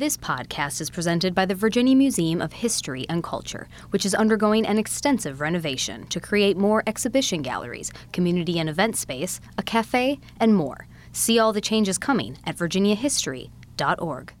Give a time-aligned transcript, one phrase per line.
[0.00, 4.64] This podcast is presented by the Virginia Museum of History and Culture, which is undergoing
[4.64, 10.56] an extensive renovation to create more exhibition galleries, community and event space, a cafe, and
[10.56, 10.86] more.
[11.12, 14.32] See all the changes coming at virginiahistory.org.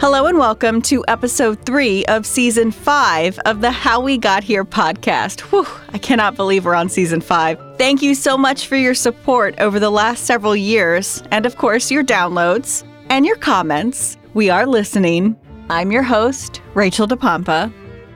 [0.00, 4.64] Hello and welcome to episode three of season five of the How We Got Here
[4.64, 5.40] podcast.
[5.50, 7.60] Whew, I cannot believe we're on season five.
[7.76, 11.90] Thank you so much for your support over the last several years, and of course,
[11.90, 14.16] your downloads and your comments.
[14.32, 15.36] We are listening.
[15.68, 17.70] I'm your host, Rachel DePompa.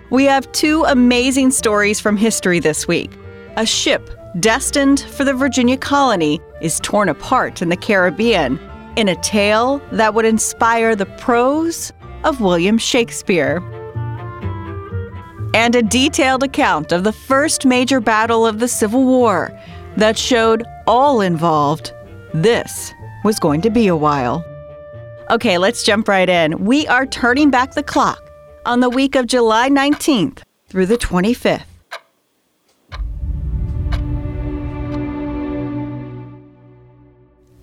[0.08, 3.10] We have two amazing stories from history this week.
[3.56, 4.08] A ship
[4.40, 8.58] destined for the Virginia colony is torn apart in the Caribbean
[8.96, 11.92] in a tale that would inspire the prose
[12.24, 13.62] of William Shakespeare.
[15.54, 19.58] And a detailed account of the first major battle of the Civil War
[19.96, 21.92] that showed all involved
[22.32, 22.92] this
[23.24, 24.44] was going to be a while.
[25.30, 26.64] Okay, let's jump right in.
[26.64, 28.22] We are turning back the clock
[28.66, 31.64] on the week of July 19th through the 25th.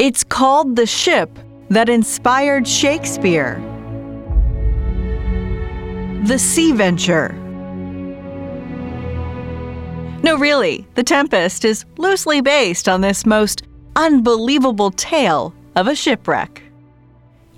[0.01, 1.29] It's called the ship
[1.69, 3.61] that inspired Shakespeare.
[6.23, 7.33] The Sea Venture.
[10.23, 13.61] No, really, The Tempest is loosely based on this most
[13.95, 16.63] unbelievable tale of a shipwreck.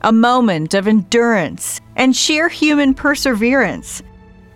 [0.02, 4.04] A moment of endurance and sheer human perseverance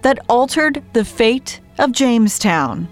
[0.02, 2.90] that altered the fate of Jamestown.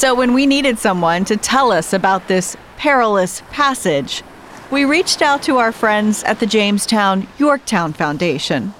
[0.00, 4.22] So, when we needed someone to tell us about this perilous passage,
[4.70, 8.72] we reached out to our friends at the Jamestown Yorktown Foundation.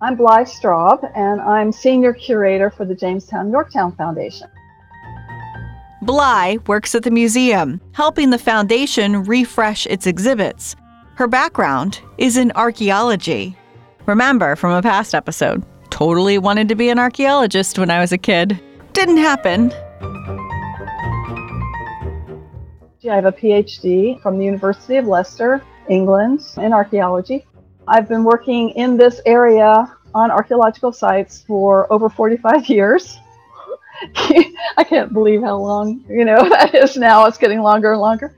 [0.00, 4.48] I'm Bly Straube, and I'm Senior Curator for the Jamestown Yorktown Foundation.
[6.00, 10.76] Bly works at the museum, helping the foundation refresh its exhibits.
[11.16, 13.54] Her background is in archaeology.
[14.06, 15.62] Remember from a past episode,
[15.96, 18.60] totally wanted to be an archaeologist when I was a kid.
[18.92, 19.72] Didn't happen.
[23.08, 27.46] I have a PhD from the University of Leicester, England, in archaeology.
[27.88, 33.16] I've been working in this area on archaeological sites for over 45 years.
[34.76, 37.24] I can't believe how long, you know, that is now.
[37.24, 38.36] It's getting longer and longer.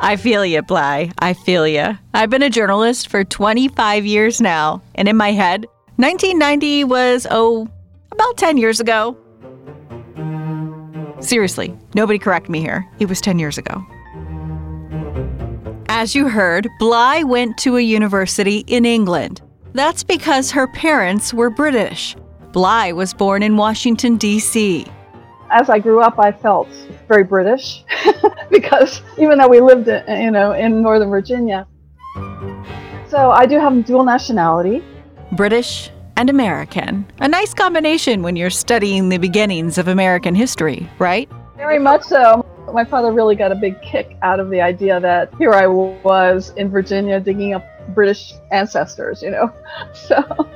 [0.00, 1.10] I feel you, Bly.
[1.18, 1.98] I feel you.
[2.14, 5.66] I've been a journalist for 25 years now, and in my head,
[5.98, 7.66] 1990 was, oh,
[8.12, 9.16] about 10 years ago.
[11.18, 12.88] Seriously, nobody correct me here.
[13.00, 13.84] It was 10 years ago.
[15.88, 19.42] As you heard, Bly went to a university in England.
[19.72, 22.14] That's because her parents were British.
[22.52, 24.86] Bly was born in Washington, D.C.
[25.50, 26.68] As I grew up, I felt
[27.08, 27.82] very British
[28.52, 31.66] because even though we lived, you know, in Northern Virginia,
[33.08, 34.84] so I do have dual nationality.
[35.32, 37.06] British and American.
[37.20, 41.30] A nice combination when you're studying the beginnings of American history, right?
[41.56, 42.44] Very much so.
[42.72, 46.52] My father really got a big kick out of the idea that here I was
[46.56, 49.52] in Virginia digging up British ancestors, you know?
[49.94, 50.48] So.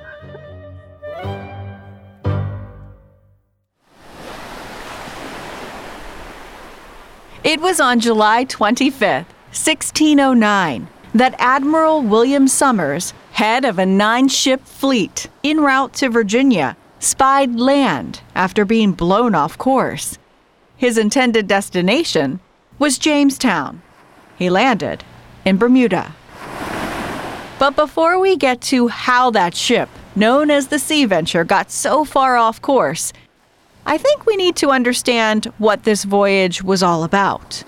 [7.44, 14.64] It was on July 25th, 1609, that Admiral William Somers head of a nine ship
[14.64, 20.18] fleet en route to Virginia, spied land after being blown off course.
[20.76, 22.40] His intended destination
[22.78, 23.82] was Jamestown.
[24.36, 25.04] He landed
[25.44, 26.14] in Bermuda.
[27.58, 32.04] But before we get to how that ship, known as the Sea Venture, got so
[32.04, 33.12] far off course,
[33.86, 37.62] I think we need to understand what this voyage was all about.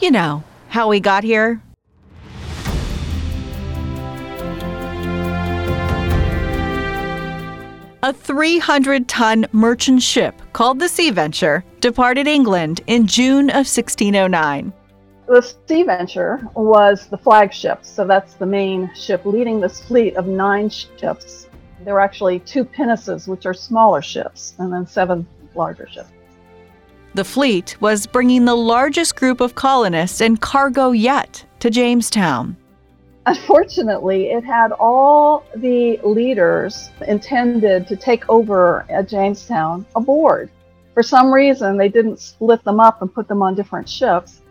[0.00, 1.60] You know, how we got here
[8.02, 14.72] A 300 ton merchant ship called the Sea Venture departed England in June of 1609.
[15.26, 20.26] The Sea Venture was the flagship, so that's the main ship leading this fleet of
[20.26, 21.48] nine ships.
[21.84, 26.10] There were actually two pinnaces, which are smaller ships, and then seven larger ships.
[27.14, 32.56] The fleet was bringing the largest group of colonists and cargo yet to Jamestown.
[33.26, 40.48] Unfortunately, it had all the leaders intended to take over at Jamestown aboard.
[40.94, 44.42] For some reason, they didn't split them up and put them on different ships.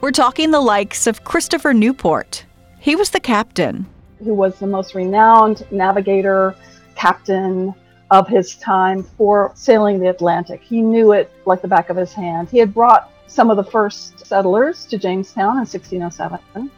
[0.00, 2.44] We're talking the likes of Christopher Newport.
[2.78, 3.84] He was the captain.
[4.22, 6.54] Who was the most renowned navigator,
[6.94, 7.74] captain
[8.12, 10.62] of his time for sailing the Atlantic.
[10.62, 12.48] He knew it like the back of his hand.
[12.48, 16.70] He had brought some of the first settlers to Jamestown in 1607.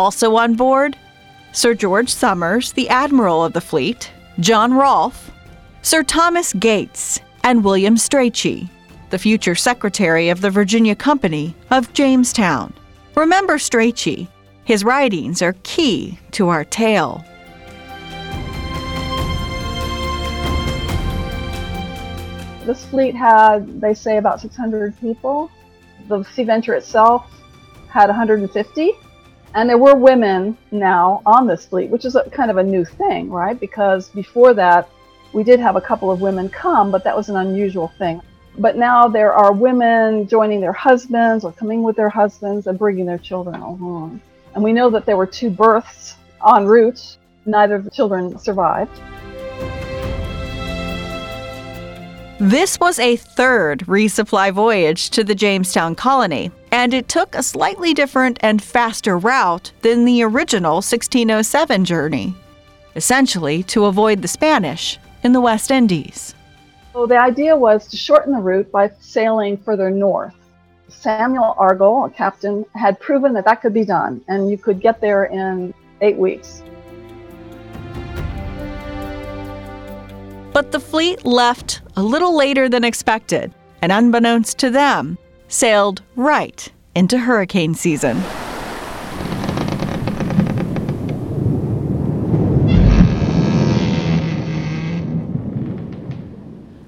[0.00, 0.96] Also on board,
[1.52, 5.30] Sir George Somers, the admiral of the fleet, John Rolfe,
[5.82, 8.70] Sir Thomas Gates, and William Strachey,
[9.10, 12.72] the future secretary of the Virginia Company of Jamestown.
[13.14, 14.26] Remember Strachey.
[14.64, 17.22] His writings are key to our tale.
[22.64, 25.50] This fleet had, they say, about 600 people.
[26.08, 27.30] The Sea Venture itself
[27.90, 28.92] had 150.
[29.54, 32.84] And there were women now on this fleet, which is a, kind of a new
[32.84, 33.58] thing, right?
[33.58, 34.88] Because before that,
[35.32, 38.20] we did have a couple of women come, but that was an unusual thing.
[38.58, 43.06] But now there are women joining their husbands or coming with their husbands and bringing
[43.06, 44.20] their children along.
[44.54, 46.16] And we know that there were two births
[46.56, 47.16] en route.
[47.46, 49.00] Neither of the children survived.
[52.38, 57.94] This was a third resupply voyage to the Jamestown colony, and it took a slightly
[57.94, 62.34] different and faster route than the original 1607 journey,
[62.96, 66.34] essentially to avoid the Spanish in the West Indies.
[66.92, 70.34] So the idea was to shorten the route by sailing further north.
[70.88, 75.00] Samuel Argall, a captain, had proven that that could be done, and you could get
[75.00, 76.62] there in eight weeks.
[80.52, 85.16] But the fleet left a little later than expected, and unbeknownst to them,
[85.50, 88.16] sailed right into hurricane season.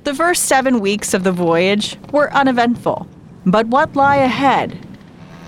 [0.04, 3.06] The first seven weeks of the voyage were uneventful,
[3.46, 4.78] but what lie ahead?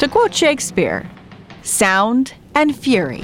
[0.01, 1.09] To quote Shakespeare,
[1.63, 3.23] sound and fury.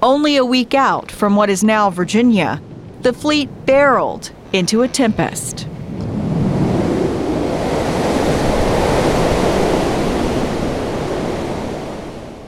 [0.00, 2.62] Only a week out from what is now Virginia,
[3.02, 5.66] the fleet barreled into a tempest.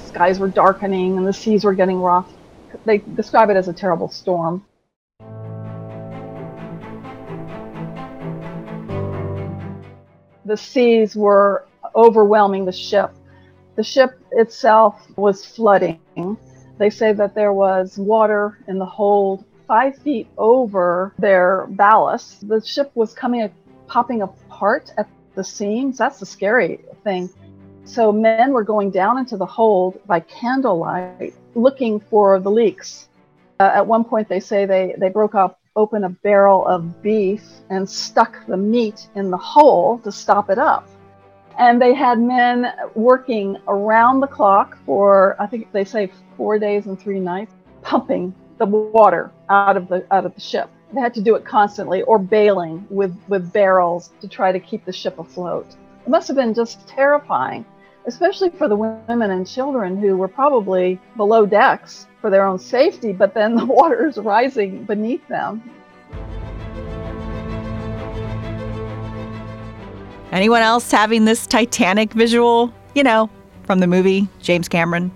[0.06, 2.31] Skies were darkening and the seas were getting rough.
[2.85, 4.64] They describe it as a terrible storm.
[10.44, 11.64] The seas were
[11.94, 13.12] overwhelming the ship.
[13.76, 16.00] The ship itself was flooding
[16.81, 22.49] they say that there was water in the hold five feet over their ballast.
[22.49, 23.49] The ship was coming,
[23.87, 25.96] popping apart at the seams.
[25.96, 27.31] That's the scary thing.
[27.84, 33.11] So men were going down into the hold by candlelight looking for the leaks.
[33.61, 37.44] Uh, at one point, they say they, they broke up open a barrel of beef
[37.69, 40.88] and stuck the meat in the hole to stop it up
[41.61, 46.87] and they had men working around the clock for I think they say four days
[46.87, 50.71] and three nights, pumping the water out of the out of the ship.
[50.93, 54.85] They had to do it constantly, or bailing with with barrels to try to keep
[54.85, 55.67] the ship afloat.
[56.05, 57.65] It must have been just terrifying,
[58.05, 63.13] especially for the women and children who were probably below decks for their own safety,
[63.15, 65.63] but then the water is rising beneath them.
[70.32, 72.73] Anyone else having this Titanic visual?
[72.94, 73.31] You know,
[73.65, 75.11] from the movie James Cameron.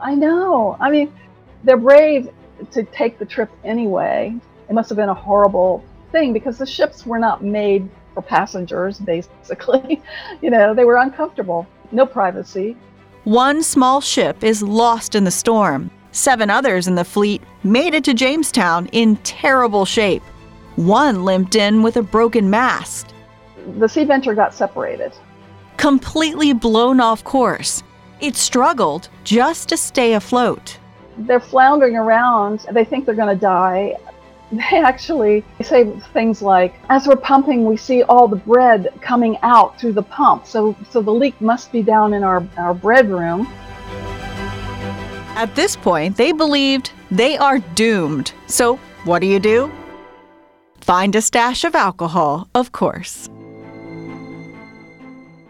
[0.00, 0.76] I know.
[0.78, 1.12] I mean,
[1.64, 2.30] they're brave
[2.70, 4.34] to take the trip anyway.
[4.68, 8.98] It must have been a horrible thing because the ships were not made for passengers,
[8.98, 10.02] basically.
[10.42, 12.76] you know, they were uncomfortable, no privacy.
[13.24, 15.90] One small ship is lost in the storm.
[16.12, 20.22] Seven others in the fleet made it to Jamestown in terrible shape.
[20.76, 23.14] One limped in with a broken mast
[23.78, 25.12] the Sea Venture got separated.
[25.76, 27.82] Completely blown off course,
[28.20, 30.78] it struggled just to stay afloat.
[31.18, 32.66] They're floundering around.
[32.70, 33.96] They think they're going to die.
[34.52, 39.76] They actually say things like, "As we're pumping, we see all the bread coming out
[39.76, 40.46] through the pump.
[40.46, 43.48] So, so the leak must be down in our our bread room."
[45.34, 48.32] At this point, they believed they are doomed.
[48.46, 49.70] So, what do you do?
[50.80, 53.28] Find a stash of alcohol, of course.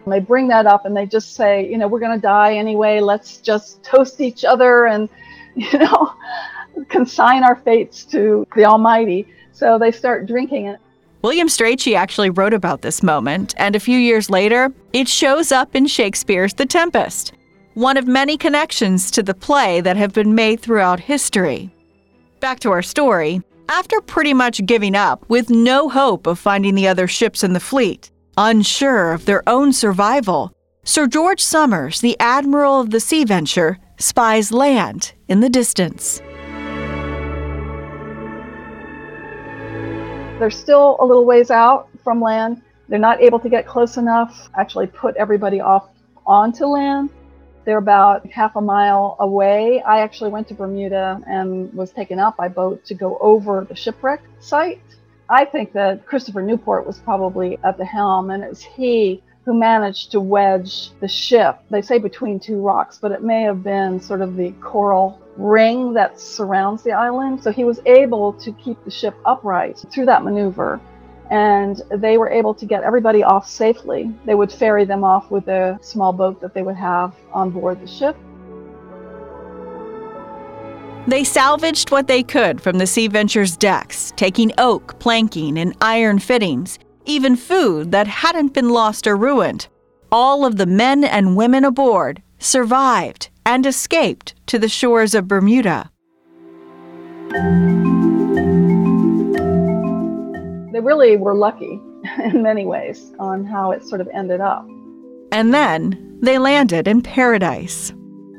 [0.07, 2.99] They bring that up and they just say, you know, we're going to die anyway.
[2.99, 5.09] Let's just toast each other and,
[5.71, 6.13] you know,
[6.89, 9.27] consign our fates to the Almighty.
[9.53, 10.79] So they start drinking it.
[11.23, 15.75] William Strachey actually wrote about this moment, and a few years later, it shows up
[15.75, 17.33] in Shakespeare's The Tempest,
[17.73, 21.73] one of many connections to the play that have been made throughout history.
[22.39, 23.41] Back to our story.
[23.67, 27.59] After pretty much giving up, with no hope of finding the other ships in the
[27.59, 33.79] fleet, unsure of their own survival, Sir George Somers, the admiral of the Sea Venture,
[33.97, 36.21] spies land in the distance.
[40.39, 42.61] They're still a little ways out from land.
[42.89, 45.89] They're not able to get close enough, actually put everybody off
[46.25, 47.09] onto land.
[47.65, 49.81] They're about half a mile away.
[49.81, 53.75] I actually went to Bermuda and was taken out by boat to go over the
[53.75, 54.79] shipwreck site.
[55.27, 60.11] I think that Christopher Newport was probably at the helm, and it's he who managed
[60.11, 64.21] to wedge the ship, they say between two rocks, but it may have been sort
[64.21, 67.41] of the coral ring that surrounds the island.
[67.41, 70.81] So he was able to keep the ship upright through that maneuver.
[71.31, 74.13] And they were able to get everybody off safely.
[74.25, 77.79] They would ferry them off with a small boat that they would have on board
[77.79, 78.17] the ship.
[81.07, 86.19] They salvaged what they could from the Sea Venture's decks, taking oak, planking, and iron
[86.19, 89.67] fittings, even food that hadn't been lost or ruined.
[90.11, 95.89] All of the men and women aboard survived and escaped to the shores of Bermuda.
[100.71, 101.79] They really were lucky
[102.23, 104.67] in many ways on how it sort of ended up.
[105.31, 107.93] And then they landed in paradise.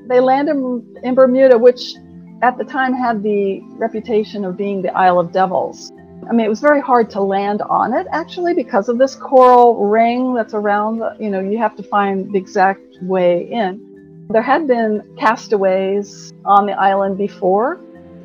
[0.09, 0.57] They landed
[1.03, 1.95] in Bermuda, which
[2.43, 5.93] at the time had the reputation of being the Isle of Devils.
[6.27, 9.87] I mean, it was very hard to land on it actually because of this coral
[9.87, 10.99] ring that's around.
[10.99, 14.27] The, you know, you have to find the exact way in.
[14.31, 17.81] There had been castaways on the island before.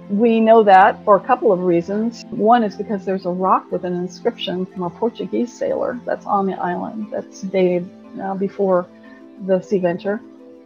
[0.09, 2.25] We know that for a couple of reasons.
[2.29, 6.45] One is because there's a rock with an inscription from a Portuguese sailor that's on
[6.45, 7.89] the island that's dated
[8.21, 8.85] uh, before
[9.45, 10.19] the sea venture.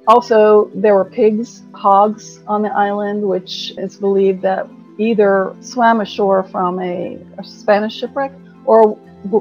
[0.08, 4.68] Also, there were pigs, hogs on the island, which is believed that
[4.98, 8.32] either swam ashore from a, a Spanish shipwreck
[8.66, 8.98] or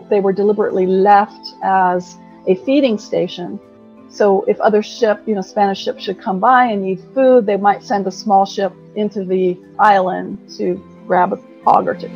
[0.09, 3.59] they were deliberately left as a feeding station.
[4.09, 7.57] So if other ship, you know, Spanish ships should come by and need food, they
[7.57, 12.11] might send a small ship into the island to grab a hog or two.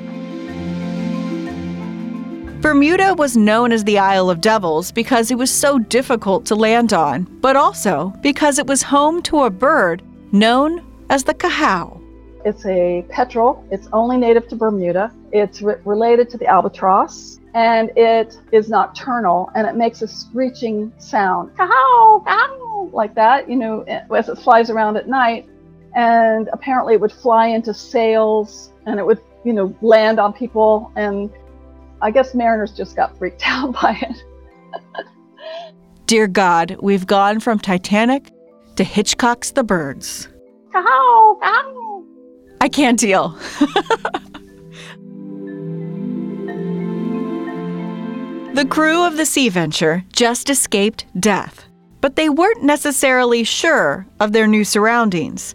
[2.60, 6.92] Bermuda was known as the Isle of Devils because it was so difficult to land
[6.92, 11.99] on, but also because it was home to a bird known as the cahow.
[12.44, 13.64] It's a petrel.
[13.70, 15.12] It's only native to Bermuda.
[15.32, 20.92] It's re- related to the albatross, and it is nocturnal, and it makes a screeching
[20.98, 23.48] sound, caw, caw, like that.
[23.48, 25.48] You know, eh, as it flies around at night,
[25.94, 30.90] and apparently it would fly into sails, and it would, you know, land on people,
[30.96, 31.30] and
[32.00, 34.24] I guess mariners just got freaked out by it.
[36.06, 38.32] Dear God, we've gone from Titanic
[38.76, 40.28] to Hitchcock's The Birds.
[40.72, 41.89] Caw, caw.
[42.60, 43.28] I can't deal.
[48.54, 51.64] the crew of the Sea Venture just escaped death,
[52.02, 55.54] but they weren't necessarily sure of their new surroundings.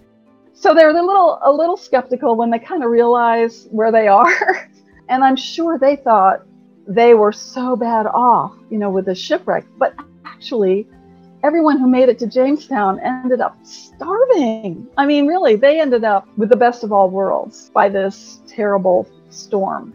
[0.53, 4.69] So they're a little a little skeptical when they kind of realize where they are.
[5.09, 6.43] and I'm sure they thought
[6.87, 9.65] they were so bad off, you know, with the shipwreck.
[9.77, 9.93] But
[10.25, 10.87] actually,
[11.45, 14.87] everyone who made it to Jamestown ended up starving.
[14.97, 19.07] I mean, really, they ended up with the best of all worlds by this terrible
[19.29, 19.93] storm.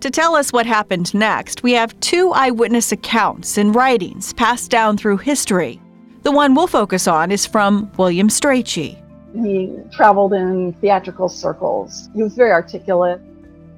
[0.00, 4.96] To tell us what happened next, we have two eyewitness accounts and writings passed down
[4.96, 5.78] through history.
[6.22, 8.96] The one we'll focus on is from William Strachey.
[9.34, 12.08] He traveled in theatrical circles.
[12.14, 13.20] He was very articulate.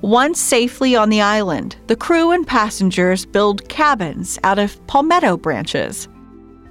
[0.02, 6.08] Once safely on the island, the crew and passengers build cabins out of palmetto branches.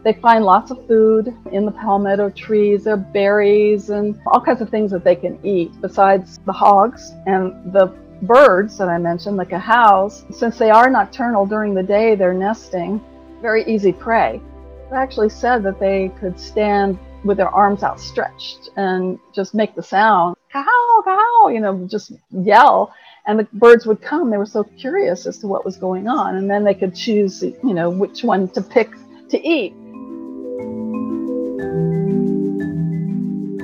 [0.03, 2.85] They find lots of food in the palmetto trees.
[2.85, 7.13] There are berries and all kinds of things that they can eat besides the hogs
[7.25, 7.87] and the
[8.21, 10.23] birds that I mentioned, the cahows.
[10.33, 13.01] Since they are nocturnal during the day, they're nesting.
[13.41, 14.41] Very easy prey.
[14.89, 19.83] They actually said that they could stand with their arms outstretched and just make the
[19.83, 22.93] sound, cahow, cahow, you know, just yell.
[23.25, 24.29] And the birds would come.
[24.31, 26.37] They were so curious as to what was going on.
[26.37, 28.91] And then they could choose, you know, which one to pick
[29.29, 29.73] to eat.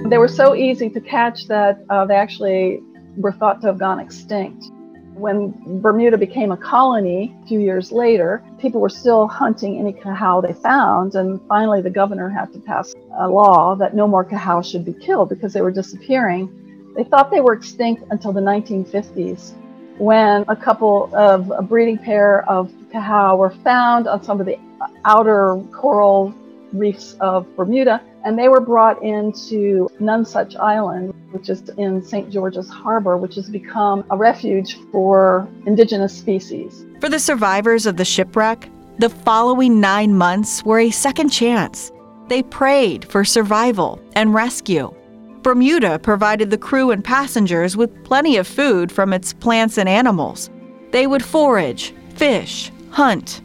[0.06, 2.82] They were so easy to catch that uh, they actually
[3.16, 4.66] were thought to have gone extinct.
[5.14, 10.42] When Bermuda became a colony a few years later, people were still hunting any cahow
[10.46, 14.62] they found, and finally the governor had to pass a law that no more cahow
[14.62, 16.50] should be killed because they were disappearing.
[16.96, 19.54] They thought they were extinct until the 1950s.
[20.00, 24.58] when a couple of a breeding pair of cahow were found on some of the
[25.06, 26.34] outer coral
[26.74, 32.30] reefs of Bermuda, and they were brought into Nonsuch Island, which is in St.
[32.32, 36.86] George's Harbor, which has become a refuge for indigenous species.
[37.00, 41.92] For the survivors of the shipwreck, the following nine months were a second chance.
[42.30, 44.94] They prayed for survival and rescue.
[45.42, 50.50] Bermuda provided the crew and passengers with plenty of food from its plants and animals.
[50.92, 53.42] They would forage, fish, hunt.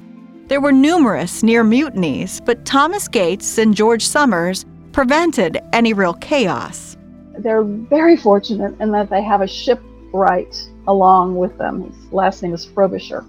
[0.48, 6.96] There were numerous near mutinies, but Thomas Gates and George Somers prevented any real chaos.
[7.36, 11.82] They're very fortunate in that they have a shipwright along with them.
[11.82, 13.26] His last name is Frobisher.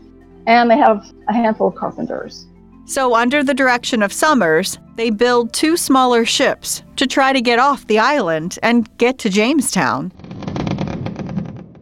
[0.47, 2.47] And they have a handful of carpenters.
[2.85, 7.59] So, under the direction of Somers, they build two smaller ships to try to get
[7.59, 10.13] off the island and get to Jamestown.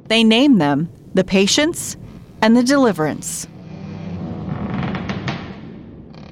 [0.07, 1.95] They name them the Patience
[2.41, 3.47] and the Deliverance.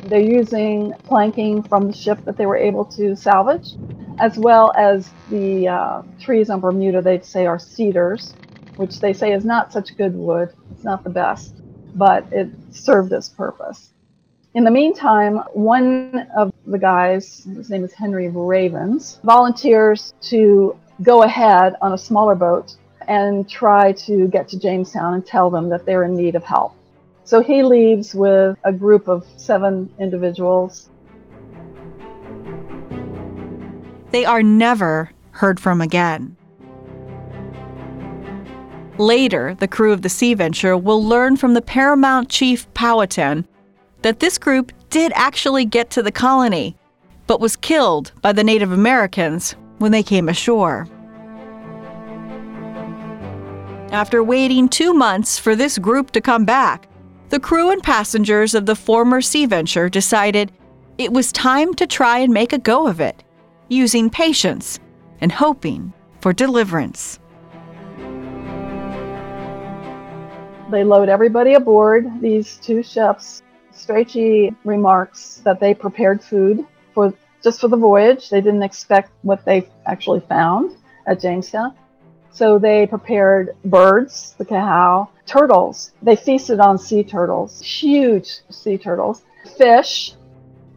[0.08, 3.74] They're using planking from the ship that they were able to salvage,
[4.20, 8.36] as well as the uh, trees on Bermuda, they say are cedars,
[8.76, 10.50] which they say is not such good wood.
[10.72, 11.56] It's not the best,
[11.96, 13.90] but it served its purpose.
[14.54, 21.24] In the meantime, one of the guys, his name is Henry Ravens, volunteers to go
[21.24, 22.76] ahead on a smaller boat
[23.08, 26.74] and try to get to Jamestown and tell them that they're in need of help.
[27.26, 30.90] So he leaves with a group of seven individuals.
[34.12, 36.38] They are never heard from again.
[39.00, 43.46] Later, the crew of the Sea Venture will learn from the paramount chief Powhatan
[44.04, 46.78] that this group did actually get to the colony,
[47.26, 50.88] but was killed by the Native Americans when they came ashore.
[53.92, 56.88] After waiting two months for this group to come back,
[57.36, 60.54] the crew and passengers of the former Sea Venture decided
[60.98, 63.26] it was time to try and make a go of it,
[63.68, 64.80] using patience
[65.20, 67.20] and hoping for deliverance.
[70.72, 73.44] They load everybody aboard these two ships
[73.74, 78.30] Strachey remarks that they prepared food for just for the voyage.
[78.30, 81.76] They didn't expect what they actually found at Jamestown.
[82.36, 85.92] So they prepared birds, the cahow, turtles.
[86.02, 89.24] They feasted on sea turtles, huge sea turtles,
[89.58, 90.14] fish,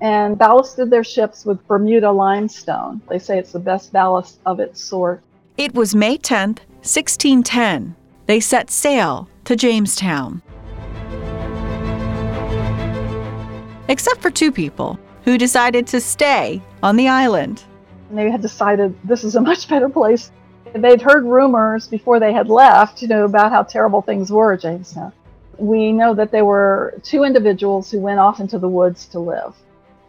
[0.00, 3.02] and ballasted their ships with Bermuda limestone.
[3.10, 5.20] They say it's the best ballast of its sort.
[5.56, 7.96] It was May 10th, 1610.
[8.26, 10.42] They set sail to Jamestown.
[13.88, 17.64] except for two people who decided to stay on the island.
[18.10, 20.30] And They had decided this is a much better place.
[20.74, 24.60] They'd heard rumors before they had left, you know, about how terrible things were at
[24.60, 25.12] Jamestown.
[25.58, 29.54] We know that there were two individuals who went off into the woods to live.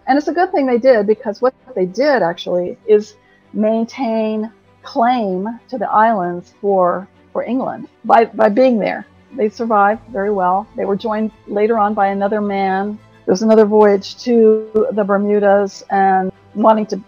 [0.08, 3.16] And it's a good thing they did because what they did actually is
[3.54, 4.52] maintain
[4.84, 9.06] claim to the islands for, for England by, by being there.
[9.36, 10.68] They survived very well.
[10.76, 15.84] They were joined later on by another man There was another voyage to the Bermudas
[15.92, 17.00] and wanting to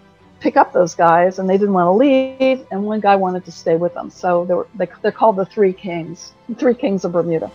[0.42, 3.52] pick up those guys, and they didn't want to leave, and one guy wanted to
[3.52, 4.10] stay with them.
[4.10, 7.50] So they were, they, they're called the Three Kings, the Three Kings of Bermuda.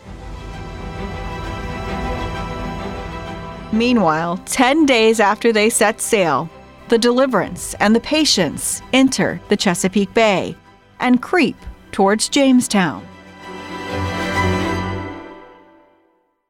[3.73, 6.49] Meanwhile, 10 days after they set sail,
[6.89, 10.57] the Deliverance and the Patience enter the Chesapeake Bay
[11.01, 11.57] and creep
[11.91, 13.05] towards Jamestown.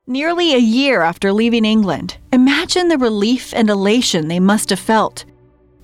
[0.06, 5.24] Nearly a year after leaving England, imagine the relief and elation they must have felt.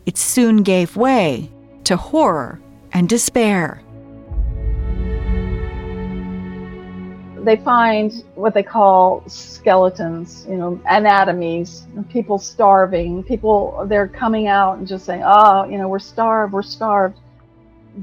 [0.04, 1.50] It soon gave way
[1.84, 2.60] to horror
[2.92, 3.82] and despair.
[7.44, 14.78] They find what they call skeletons, you know, anatomies, people starving, people, they're coming out
[14.78, 17.18] and just saying, oh, you know, we're starved, we're starved.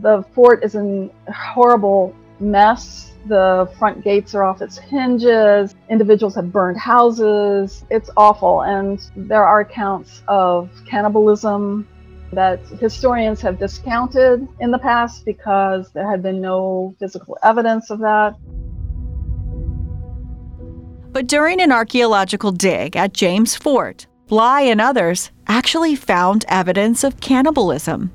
[0.02, 5.76] The fort is in horrible mess the front gates are off its hinges.
[5.90, 7.86] Individuals have burned houses.
[7.90, 8.62] It's awful.
[8.62, 11.88] And there are accounts of cannibalism
[12.32, 18.00] that historians have discounted in the past because there had been no physical evidence of
[18.00, 18.36] that.
[21.12, 27.20] But during an archaeological dig at James Fort, Bly and others actually found evidence of
[27.20, 28.12] cannibalism.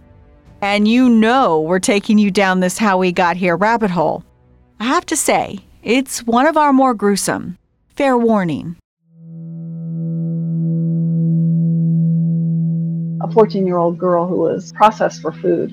[0.63, 4.25] And you know we're taking you down this how we got here rabbit hole.
[4.85, 7.57] I have to say, it's one of our more gruesome.
[7.97, 8.77] Fair warning.
[13.23, 15.71] A 14 year old girl who was processed for food.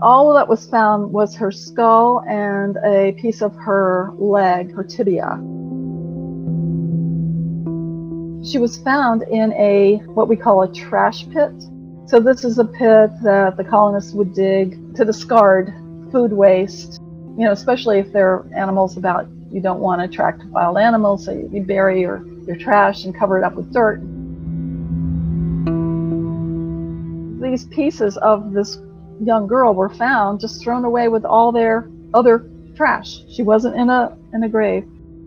[0.00, 5.38] All that was found was her skull and a piece of her leg, her tibia.
[8.48, 11.54] She was found in a what we call a trash pit.
[12.06, 15.74] So this is a pit that the colonists would dig to discard
[16.12, 17.00] food waste,
[17.36, 19.26] you know, especially if there are animals about.
[19.50, 23.36] You don't want to attract wild animals, so you bury your, your trash and cover
[23.36, 24.00] it up with dirt.
[27.42, 28.78] These pieces of this
[29.22, 33.20] young girl were found just thrown away with all their other trash.
[33.28, 34.84] She wasn't in a in a grave.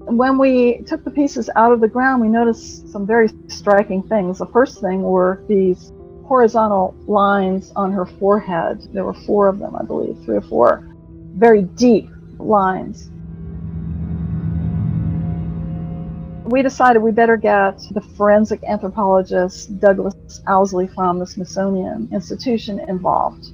[0.08, 4.04] And when we took the pieces out of the ground, we noticed some very striking
[4.04, 4.38] things.
[4.38, 5.92] The first thing were these
[6.26, 8.82] horizontal lines on her forehead.
[8.94, 10.88] There were four of them, I believe, three or four,
[11.36, 12.10] very deep
[12.40, 13.10] lines.
[16.46, 23.48] We decided we better get the forensic anthropologist Douglas Owsley from the Smithsonian Institution involved.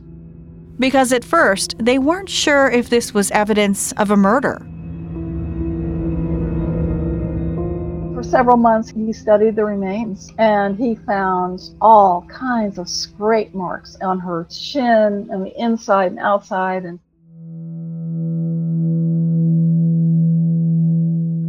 [0.78, 4.66] Because at first, they weren't sure if this was evidence of a murder.
[8.32, 14.20] Several months, he studied the remains and he found all kinds of scrape marks on
[14.20, 16.98] her chin and the inside and outside and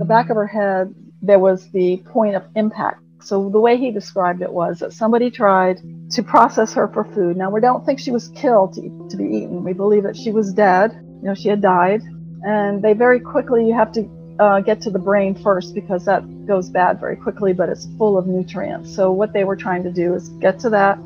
[0.00, 0.92] the back of her head
[1.22, 3.00] there was the point of impact.
[3.20, 5.78] So the way he described it was that somebody tried
[6.10, 7.36] to process her for food.
[7.36, 9.62] Now we don't think she was killed to, to be eaten.
[9.62, 10.90] We believe that she was dead.
[10.94, 12.02] You know she had died.
[12.42, 14.02] And they very quickly you have to
[14.42, 18.18] uh, get to the brain first because that goes bad very quickly, but it's full
[18.18, 18.92] of nutrients.
[18.92, 20.98] So, what they were trying to do is get to that.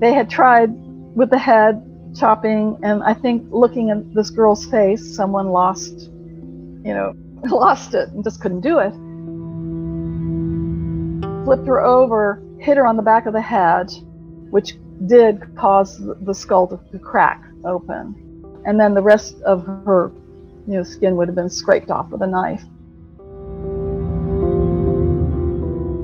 [0.00, 0.70] They had tried
[1.14, 1.80] with the head
[2.18, 8.08] chopping, and I think looking at this girl's face, someone lost, you know, lost it
[8.08, 8.92] and just couldn't do it.
[11.44, 13.92] Flipped her over, hit her on the back of the head,
[14.50, 14.76] which
[15.06, 18.22] did cause the skull to crack open.
[18.66, 20.10] And then the rest of her
[20.66, 22.62] you know, skin would have been scraped off with a knife.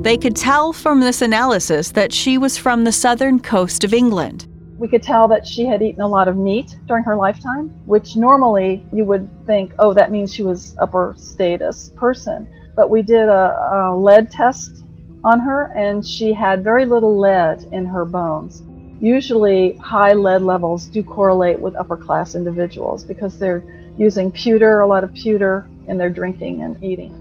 [0.03, 4.47] They could tell from this analysis that she was from the southern coast of England.
[4.77, 8.17] We could tell that she had eaten a lot of meat during her lifetime, which
[8.17, 12.49] normally you would think, oh, that means she was upper status person.
[12.75, 14.83] But we did a, a lead test
[15.23, 18.65] on her, and she had very little lead in her bones.
[19.01, 23.63] Usually, high lead levels do correlate with upper class individuals because they're
[23.99, 27.19] using pewter, a lot of pewter in their drinking and eating.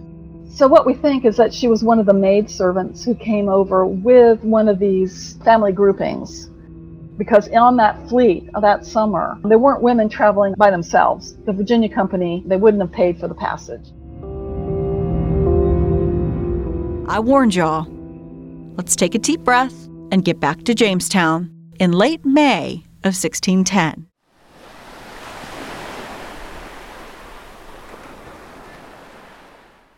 [0.54, 3.48] So, what we think is that she was one of the maid servants who came
[3.48, 6.50] over with one of these family groupings.
[7.18, 11.36] Because on that fleet that summer, there weren't women traveling by themselves.
[11.46, 13.92] The Virginia Company, they wouldn't have paid for the passage.
[17.08, 17.88] I warned y'all.
[18.78, 24.11] Let's take a deep breath and get back to Jamestown in late May of 1610.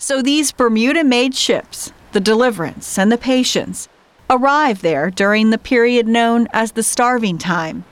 [0.04, 3.88] So these Bermuda made ships, the Deliverance and the Patience,
[4.30, 7.86] arrived there during the period known as the Starving Time.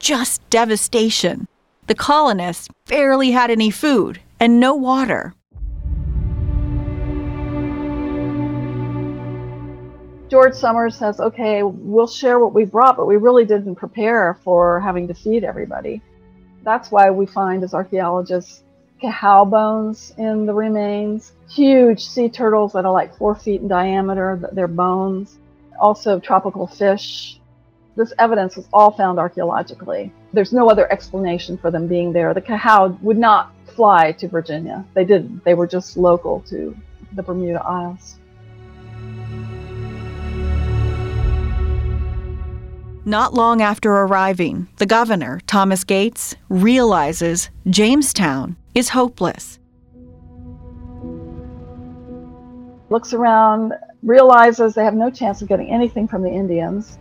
[0.00, 1.46] Just devastation.
[1.86, 5.32] The colonists barely had any food and no water.
[10.28, 14.80] George Somers says, okay, we'll share what we brought, but we really didn't prepare for
[14.80, 16.02] having to feed everybody.
[16.64, 18.64] That's why we find as archaeologists
[19.00, 24.40] cahow bones in the remains, huge sea turtles that are like four feet in diameter,
[24.52, 25.38] their bones,
[25.80, 27.38] also tropical fish.
[27.96, 30.12] This evidence was all found archaeologically.
[30.32, 32.34] There's no other explanation for them being there.
[32.34, 34.84] The cahow would not fly to Virginia.
[34.94, 35.44] They didn't.
[35.44, 36.76] They were just local to
[37.12, 38.16] the Bermuda Isles.
[43.08, 49.58] Not long after arriving, the governor, Thomas Gates, realizes Jamestown is hopeless.
[52.90, 56.98] Looks around, realizes they have no chance of getting anything from the Indians.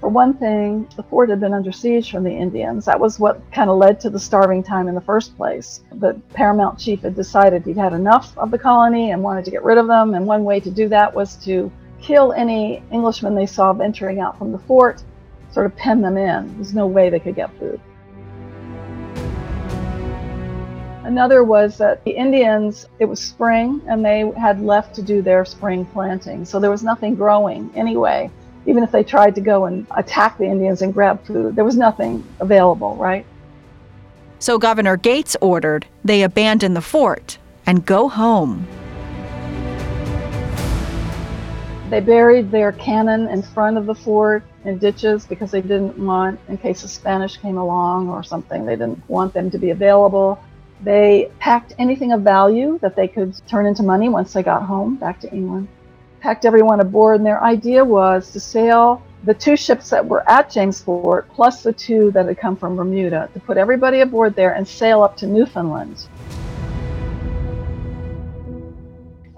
[0.00, 2.84] For one thing, the fort had been under siege from the Indians.
[2.86, 5.82] That was what kind of led to the starving time in the first place.
[5.92, 9.62] The paramount chief had decided he'd had enough of the colony and wanted to get
[9.62, 13.46] rid of them, and one way to do that was to kill any Englishmen they
[13.46, 15.04] saw venturing out from the fort,
[15.52, 16.52] sort of pen them in.
[16.56, 17.80] There's no way they could get food.
[21.04, 25.44] Another was that the Indians, it was spring and they had left to do their
[25.44, 26.44] spring planting.
[26.44, 28.30] So there was nothing growing anyway.
[28.66, 31.76] Even if they tried to go and attack the Indians and grab food, there was
[31.76, 33.26] nothing available, right?
[34.38, 37.36] So Governor Gates ordered they abandon the fort
[37.66, 38.68] and go home.
[41.90, 46.38] They buried their cannon in front of the fort in ditches because they didn't want,
[46.48, 50.42] in case the Spanish came along or something, they didn't want them to be available.
[50.82, 54.96] They packed anything of value that they could turn into money once they got home
[54.96, 55.68] back to England.
[56.20, 60.50] Packed everyone aboard, and their idea was to sail the two ships that were at
[60.50, 64.54] James Fort, plus the two that had come from Bermuda, to put everybody aboard there
[64.54, 66.08] and sail up to Newfoundland.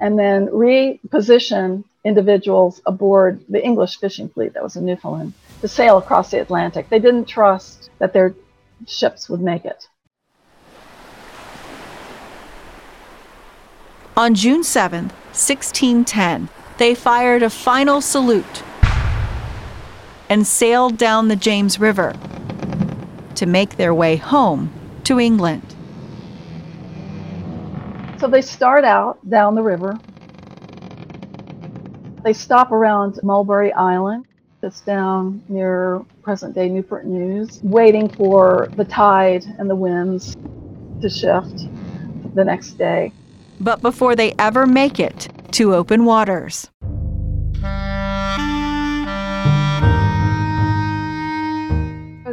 [0.00, 5.98] And then reposition individuals aboard the English fishing fleet that was in Newfoundland to sail
[5.98, 6.88] across the Atlantic.
[6.88, 8.34] They didn't trust that their
[8.86, 9.88] ships would make it.
[14.16, 16.48] On June 7, 1610,
[16.78, 18.62] they fired a final salute
[20.30, 22.14] and sailed down the James River
[23.34, 24.72] to make their way home
[25.02, 25.74] to England.
[28.20, 29.98] So they start out down the river.
[32.22, 34.26] They stop around Mulberry Island,
[34.60, 40.36] that's down near present day Newport News, waiting for the tide and the winds
[41.02, 41.66] to shift
[42.36, 43.12] the next day.
[43.60, 46.68] But before they ever make it to open waters,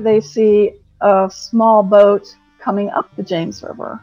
[0.04, 4.02] they see a small boat coming up the James River.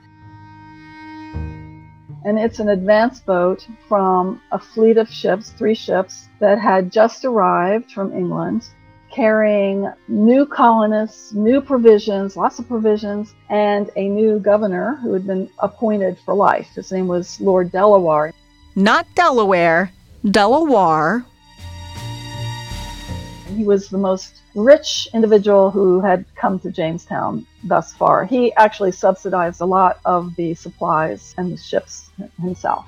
[2.24, 7.24] And it's an advance boat from a fleet of ships, three ships, that had just
[7.24, 8.68] arrived from England,
[9.18, 15.50] carrying new colonists, new provisions, lots of provisions, and a new governor who had been
[15.58, 16.68] appointed for life.
[16.76, 18.32] His name was Lord Delaware.
[18.76, 19.90] Not Delaware,
[20.30, 21.24] Delaware.
[23.56, 28.24] He was the most rich individual who had come to Jamestown thus far.
[28.24, 32.86] He actually subsidized a lot of the supplies and the ships himself.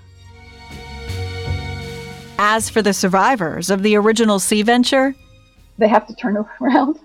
[2.38, 5.16] As for the survivors of the original sea venture,
[5.81, 7.01] they have to turn around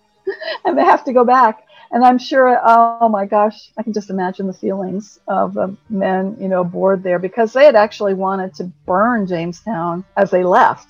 [0.64, 1.64] and they have to go back.
[1.90, 6.34] And I'm sure, oh my gosh, I can just imagine the feelings of the men,
[6.40, 10.88] you know, aboard there because they had actually wanted to burn Jamestown as they left.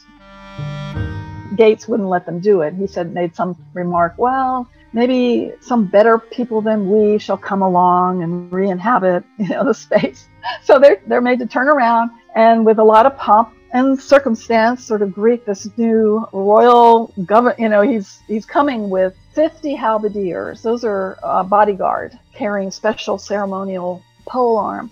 [1.57, 2.75] Gates wouldn't let them do it.
[2.75, 8.23] He said, made some remark, well, maybe some better people than we shall come along
[8.23, 10.29] and re-inhabit, you know, the space.
[10.63, 14.85] So they're they're made to turn around and with a lot of pomp and circumstance,
[14.85, 17.55] sort of greet this new royal governor.
[17.59, 20.63] You know, he's he's coming with 50 halberdiers.
[20.63, 24.91] Those are uh, bodyguard carrying special ceremonial pole arm.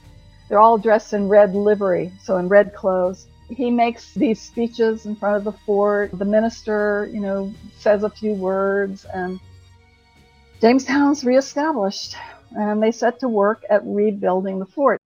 [0.48, 5.16] They're all dressed in red livery, so in red clothes he makes these speeches in
[5.16, 6.16] front of the fort.
[6.18, 9.40] The minister, you know, says a few words, and
[10.60, 12.16] Jamestown's reestablished,
[12.52, 15.00] and they set to work at rebuilding the fort.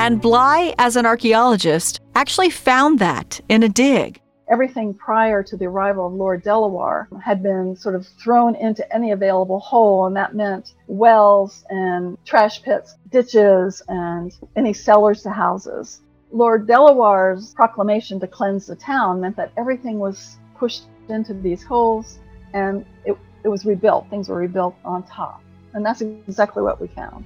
[0.00, 5.66] And Bly, as an archaeologist, actually found that in a dig everything prior to the
[5.66, 10.34] arrival of Lord Delaware had been sort of thrown into any available hole, and that
[10.34, 16.00] meant wells and trash pits, ditches, and any cellars to houses.
[16.32, 22.18] Lord Delaware's proclamation to cleanse the town meant that everything was pushed into these holes
[22.52, 24.08] and it, it was rebuilt.
[24.10, 25.42] Things were rebuilt on top.
[25.74, 27.24] And that's exactly what we found.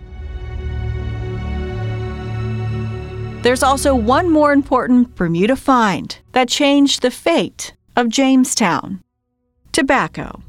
[3.44, 9.04] There's also one more important Bermuda find that changed the fate of Jamestown
[9.70, 10.40] tobacco.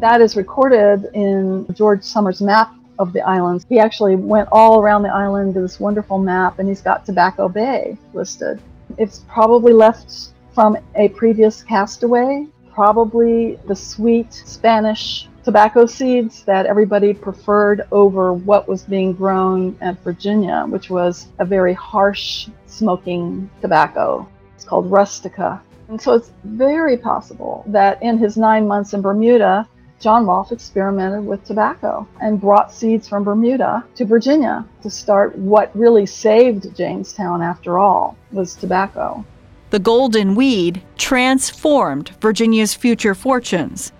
[0.00, 3.66] That is recorded in George Somers' map of the islands.
[3.68, 7.50] He actually went all around the island to this wonderful map, and he's got Tobacco
[7.50, 8.58] Bay listed.
[8.96, 17.12] It's probably left from a previous castaway, probably the sweet Spanish tobacco seeds that everybody
[17.12, 24.26] preferred over what was being grown at Virginia, which was a very harsh smoking tobacco.
[24.56, 25.62] It's called rustica.
[25.88, 29.68] And so it's very possible that in his nine months in Bermuda,
[30.00, 35.76] John Rolfe experimented with tobacco and brought seeds from Bermuda to Virginia to start what
[35.76, 39.24] really saved Jamestown after all was tobacco.
[39.70, 43.92] The golden weed transformed Virginia's future fortunes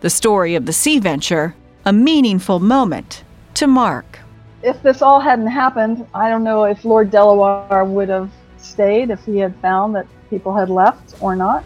[0.00, 4.20] the story of the sea venture, a meaningful moment to mark.
[4.62, 9.24] If this all hadn't happened, I don't know if Lord Delaware would have stayed if
[9.24, 11.64] he had found that people had left or not.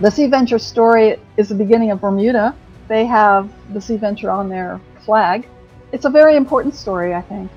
[0.00, 2.54] The Sea Venture story is the beginning of Bermuda.
[2.88, 5.48] They have the Sea Venture on their flag.
[5.92, 7.50] It's a very important story, I think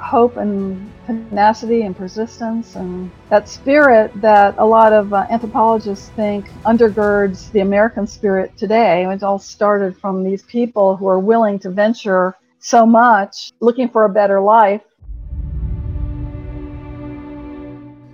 [0.00, 6.50] hope and tenacity and persistence and that spirit that a lot of uh, anthropologists think
[6.64, 9.04] undergirds the American spirit today.
[9.04, 14.04] It all started from these people who are willing to venture so much, looking for
[14.04, 14.82] a better life.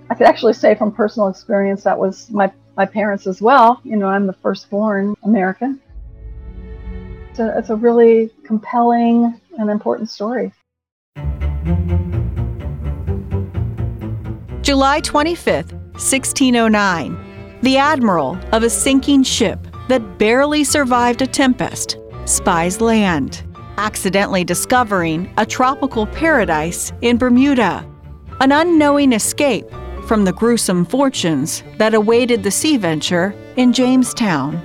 [0.09, 3.81] I could actually say from personal experience that was my, my parents as well.
[3.83, 5.81] You know, I'm the firstborn American.
[7.29, 10.51] It's a, it's a really compelling and important story.
[14.61, 17.59] July 25th, 1609.
[17.61, 23.43] The admiral of a sinking ship that barely survived a tempest spies land,
[23.77, 27.85] accidentally discovering a tropical paradise in Bermuda.
[28.39, 29.69] An unknowing escape
[30.05, 34.61] from the gruesome fortunes that awaited the sea venture in Jamestown.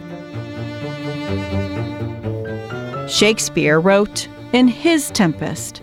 [3.09, 5.82] Shakespeare wrote in his Tempest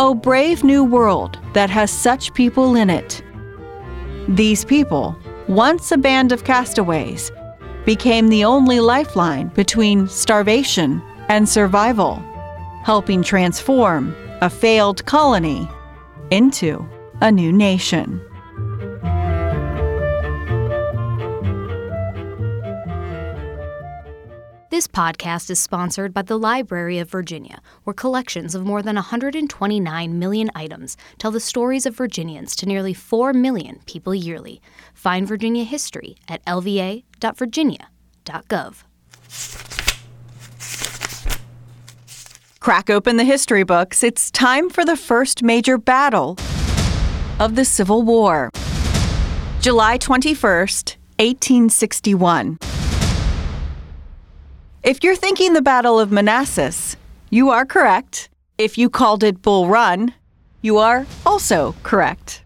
[0.00, 3.20] O brave new world that has such people in it.
[4.28, 7.32] These people, once a band of castaways,
[7.84, 12.22] became the only lifeline between starvation and survival,
[12.84, 15.68] helping transform a failed colony
[16.30, 16.88] into
[17.20, 18.20] a new nation.
[24.78, 30.18] This podcast is sponsored by the Library of Virginia, where collections of more than 129
[30.20, 34.62] million items tell the stories of Virginians to nearly 4 million people yearly.
[34.94, 38.84] Find Virginia history at lva.virginia.gov.
[42.60, 44.04] Crack open the history books.
[44.04, 46.38] It's time for the first major battle
[47.40, 48.50] of the Civil War.
[49.60, 52.58] July 21st, 1861.
[54.84, 56.96] If you're thinking the Battle of Manassas,
[57.30, 58.28] you are correct.
[58.58, 60.14] If you called it Bull Run,
[60.62, 62.44] you are also correct.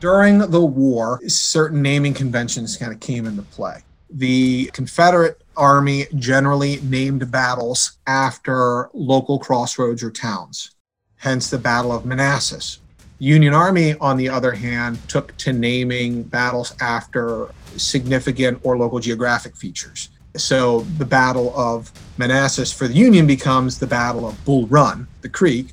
[0.00, 3.82] During the war, certain naming conventions kind of came into play.
[4.08, 10.70] The Confederate Army generally named battles after local crossroads or towns,
[11.16, 12.80] hence the Battle of Manassas.
[13.22, 19.54] Union Army, on the other hand, took to naming battles after significant or local geographic
[19.54, 20.08] features.
[20.36, 25.28] So the Battle of Manassas for the Union becomes the Battle of Bull Run, the
[25.28, 25.68] creek.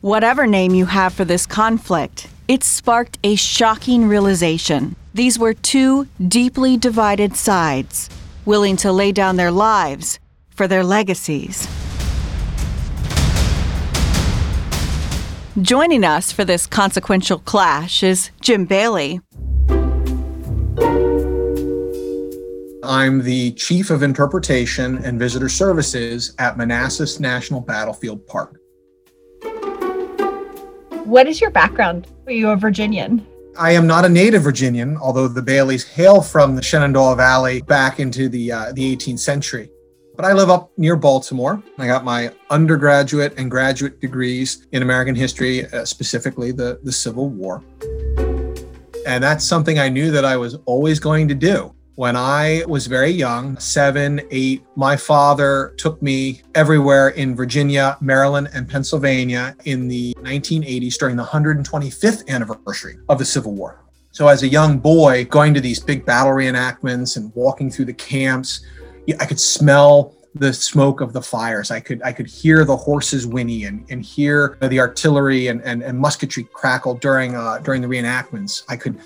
[0.00, 4.96] Whatever name you have for this conflict, it sparked a shocking realization.
[5.14, 8.10] These were two deeply divided sides,
[8.44, 10.18] willing to lay down their lives
[10.56, 11.68] for their legacies.
[15.62, 19.20] Joining us for this consequential clash is Jim Bailey.
[22.82, 28.58] I'm the Chief of Interpretation and Visitor Services at Manassas National Battlefield Park.
[31.04, 32.06] What is your background?
[32.26, 33.26] Are you a Virginian?
[33.58, 38.00] I am not a native Virginian, although the Baileys hail from the Shenandoah Valley back
[38.00, 39.68] into the, uh, the 18th century.
[40.20, 41.62] But I live up near Baltimore.
[41.78, 47.30] I got my undergraduate and graduate degrees in American history, uh, specifically the, the Civil
[47.30, 47.64] War.
[49.06, 51.74] And that's something I knew that I was always going to do.
[51.94, 58.50] When I was very young, seven, eight, my father took me everywhere in Virginia, Maryland,
[58.52, 63.86] and Pennsylvania in the 1980s during the 125th anniversary of the Civil War.
[64.12, 67.94] So, as a young boy, going to these big battle reenactments and walking through the
[67.94, 68.60] camps,
[69.18, 71.70] I could smell the smoke of the fires.
[71.70, 75.82] I could I could hear the horses whinny and, and hear the artillery and, and,
[75.82, 78.62] and musketry crackle during uh, during the reenactments.
[78.68, 78.98] I could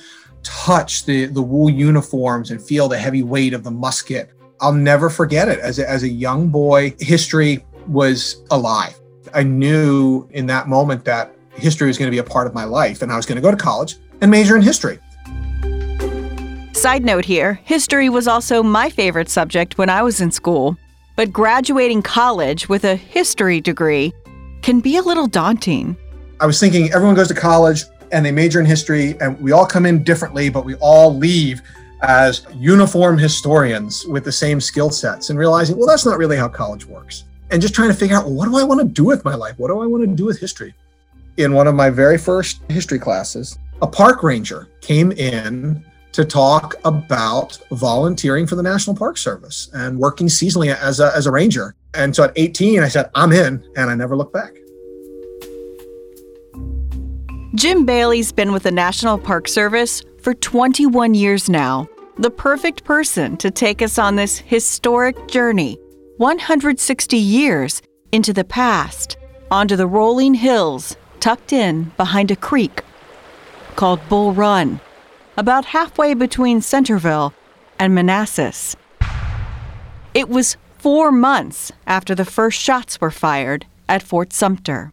[0.43, 4.31] touch the, the wool uniforms and feel the heavy weight of the musket.
[4.61, 5.59] I'll never forget it.
[5.59, 9.01] As a, as a young boy, history was alive.
[9.33, 12.65] I knew in that moment that history was going to be a part of my
[12.65, 14.99] life and I was going to go to college and major in history.
[16.85, 20.77] Side note here history was also my favorite subject when I was in school,
[21.17, 24.13] but graduating college with a history degree
[24.61, 25.97] can be a little daunting.
[26.41, 29.65] I was thinking everyone goes to college, and they major in history, and we all
[29.65, 31.63] come in differently, but we all leave
[32.03, 36.49] as uniform historians with the same skill sets and realizing, well, that's not really how
[36.49, 37.25] college works.
[37.51, 39.35] And just trying to figure out, well, what do I want to do with my
[39.35, 39.59] life?
[39.59, 40.75] What do I want to do with history?
[41.39, 45.83] In one of my very first history classes, a park ranger came in
[46.15, 51.27] to talk about volunteering for the National Park Service and working seasonally as a, as
[51.27, 51.75] a ranger.
[51.93, 54.55] And so at 18, I said, I'm in, and I never looked back.
[57.57, 61.89] Jim Bailey's been with the National Park Service for 21 years now.
[62.19, 65.79] The perfect person to take us on this historic journey
[66.19, 69.17] 160 years into the past,
[69.51, 72.83] onto the rolling hills tucked in behind a creek
[73.75, 74.79] called Bull Run,
[75.37, 77.35] about halfway between Centreville
[77.79, 78.77] and Manassas.
[80.15, 84.93] It was four months after the first shots were fired at Fort Sumter.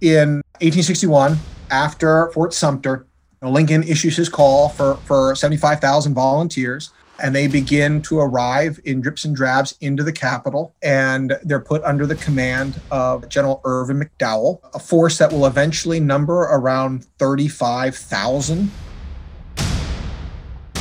[0.00, 1.36] In 1861,
[1.70, 3.06] after Fort Sumter,
[3.42, 9.24] Lincoln issues his call for, for 75,000 volunteers and they begin to arrive in drips
[9.24, 10.74] and drabs into the capital.
[10.82, 16.00] And they're put under the command of General Irvin McDowell, a force that will eventually
[16.00, 18.70] number around 35,000.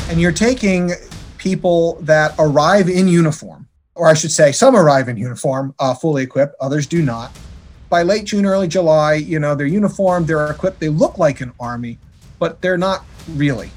[0.09, 0.91] And you're taking
[1.37, 6.23] people that arrive in uniform, or I should say, some arrive in uniform, uh, fully
[6.23, 7.31] equipped, others do not.
[7.89, 11.53] By late June, early July, you know, they're uniformed, they're equipped, they look like an
[11.59, 11.99] army,
[12.37, 13.71] but they're not really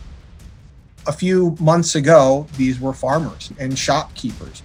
[1.06, 4.62] a few months ago, these were farmers and shopkeepers.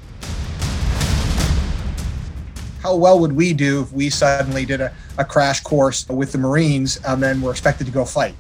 [2.82, 6.38] How well would we do if we suddenly did a, a crash course with the
[6.38, 8.36] Marines and then were expected to go fight?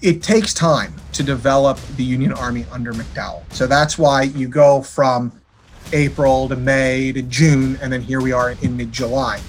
[0.00, 3.42] It takes time to develop the Union Army under McDowell.
[3.52, 5.32] So that's why you go from
[5.92, 9.40] April to May to June, and then here we are in mid July.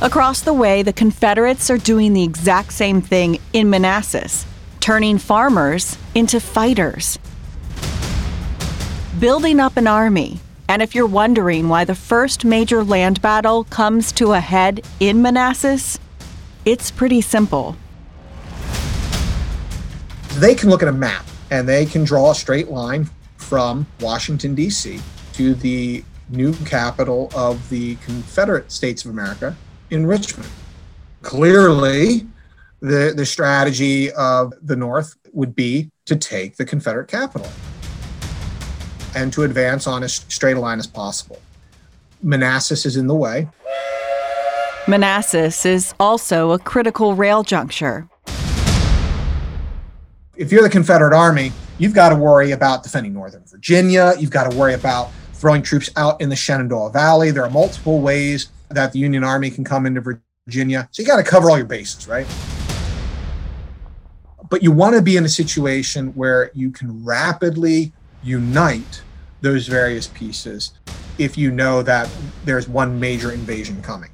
[0.00, 4.46] Across the way, the Confederates are doing the exact same thing in Manassas
[4.82, 7.16] turning farmers into fighters.
[9.20, 10.40] Building up an army.
[10.68, 15.22] And if you're wondering why the first major land battle comes to a head in
[15.22, 16.00] Manassas,
[16.64, 17.76] it's pretty simple.
[20.38, 24.56] They can look at a map and they can draw a straight line from Washington,
[24.56, 25.00] D.C.
[25.34, 29.54] to the new capital of the Confederate States of America
[29.90, 30.50] in Richmond.
[31.22, 32.26] Clearly,
[32.82, 37.48] the, the strategy of the North would be to take the Confederate capital
[39.14, 41.40] and to advance on as straight a line as possible.
[42.22, 43.48] Manassas is in the way.
[44.88, 48.08] Manassas is also a critical rail juncture.
[50.36, 54.14] If you're the Confederate Army, you've got to worry about defending Northern Virginia.
[54.18, 57.30] You've got to worry about throwing troops out in the Shenandoah Valley.
[57.30, 60.00] There are multiple ways that the Union Army can come into
[60.48, 60.88] Virginia.
[60.90, 62.26] So you got to cover all your bases, right?
[64.52, 67.90] But you want to be in a situation where you can rapidly
[68.22, 69.00] unite
[69.40, 70.72] those various pieces
[71.16, 72.10] if you know that
[72.44, 74.10] there's one major invasion coming.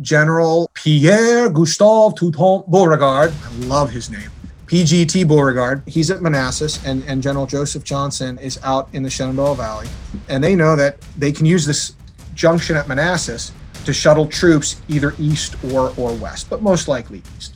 [0.00, 4.28] General Pierre Gustave Toutant Beauregard, I love his name,
[4.66, 9.54] PGT Beauregard, he's at Manassas, and, and General Joseph Johnston is out in the Shenandoah
[9.54, 9.86] Valley.
[10.28, 11.94] And they know that they can use this
[12.34, 13.52] junction at Manassas
[13.84, 17.54] to shuttle troops either east or, or west, but most likely east.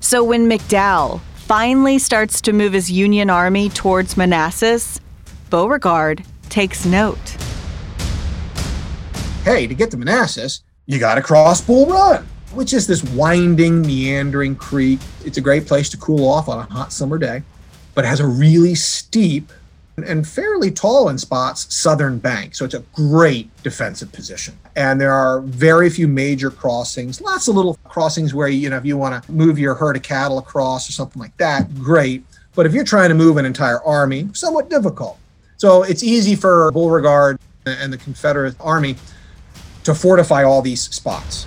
[0.00, 4.98] So when McDowell finally starts to move his Union army towards Manassas,
[5.50, 7.36] Beauregard takes note.
[9.44, 13.82] Hey, to get to Manassas, you got to cross Bull Run, which is this winding,
[13.82, 15.00] meandering creek.
[15.22, 17.42] It's a great place to cool off on a hot summer day,
[17.94, 19.52] but it has a really steep
[19.96, 22.54] and fairly tall in spots southern bank.
[22.54, 24.58] So it's a great defensive position.
[24.76, 28.84] And there are very few major crossings, lots of little crossings where, you know, if
[28.84, 32.24] you want to move your herd of cattle across or something like that, great.
[32.54, 35.18] But if you're trying to move an entire army, somewhat difficult.
[35.56, 38.96] So it's easy for Beauregard and the Confederate Army
[39.84, 41.46] to fortify all these spots.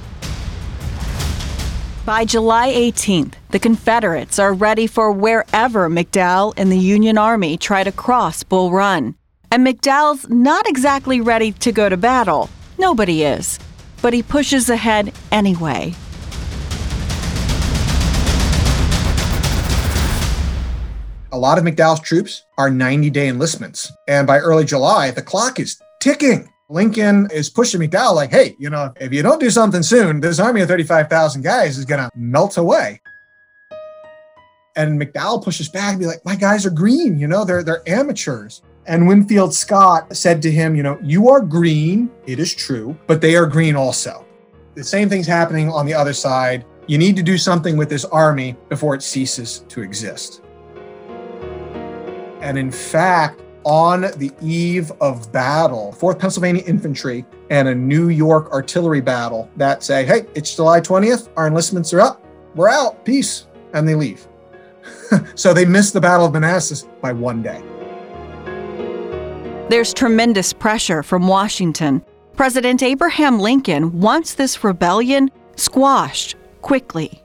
[2.07, 7.83] By July 18th, the Confederates are ready for wherever McDowell and the Union Army try
[7.83, 9.13] to cross Bull Run.
[9.51, 12.49] And McDowell's not exactly ready to go to battle.
[12.79, 13.59] Nobody is.
[14.01, 15.93] But he pushes ahead anyway.
[21.33, 23.91] A lot of McDowell's troops are 90 day enlistments.
[24.07, 26.47] And by early July, the clock is ticking.
[26.69, 30.37] Lincoln is pushing McDowell like, hey, you know, if you don't do something soon, this
[30.37, 32.99] army of 35,000 guys is going to melt away.
[34.75, 37.87] And McDowell pushes back and be like, my guys are green, you know, they're, they're
[37.87, 38.61] amateurs.
[38.85, 43.21] And Winfield Scott said to him, you know, you are green, it is true, but
[43.21, 44.25] they are green also.
[44.75, 46.65] The same thing's happening on the other side.
[46.85, 50.43] You need to do something with this army before it ceases to exist.
[52.41, 58.49] And in fact, on the eve of battle, 4th Pennsylvania Infantry and a New York
[58.53, 62.23] artillery battle that say, hey, it's July 20th, our enlistments are up,
[62.55, 64.25] we're out, peace, and they leave.
[65.35, 67.61] so they missed the Battle of Manassas by one day.
[69.69, 72.05] There's tremendous pressure from Washington.
[72.37, 77.21] President Abraham Lincoln wants this rebellion squashed quickly.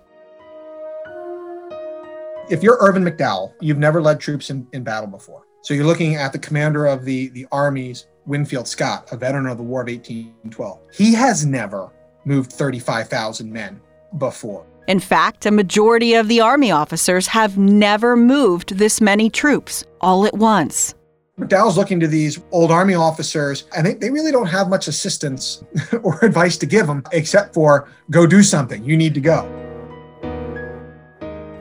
[2.50, 6.16] If you're Irvin McDowell, you've never led troops in, in battle before so you're looking
[6.16, 9.88] at the commander of the, the armies, Winfield Scott, a veteran of the War of
[9.88, 10.80] 1812.
[10.92, 11.90] He has never
[12.24, 13.80] moved 35,000 men
[14.18, 14.66] before.
[14.88, 20.26] In fact, a majority of the army officers have never moved this many troops all
[20.26, 20.94] at once.
[21.38, 25.64] McDowell's looking to these old Army officers, and they, they really don't have much assistance
[26.02, 28.84] or advice to give them except for go do something.
[28.84, 29.61] You need to go.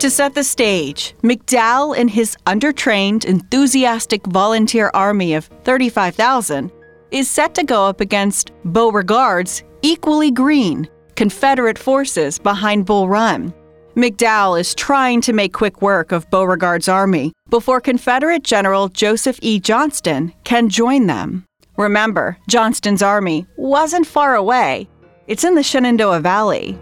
[0.02, 6.72] To set the stage, McDowell and his undertrained, enthusiastic volunteer army of 35,000
[7.12, 13.54] is set to go up against Beauregard's equally green Confederate forces behind Bull Run.
[13.96, 19.60] McDowell is trying to make quick work of Beauregard's army before Confederate General Joseph E.
[19.60, 21.46] Johnston can join them.
[21.78, 24.90] Remember, Johnston's army wasn't far away.
[25.28, 26.76] It's in the Shenandoah Valley.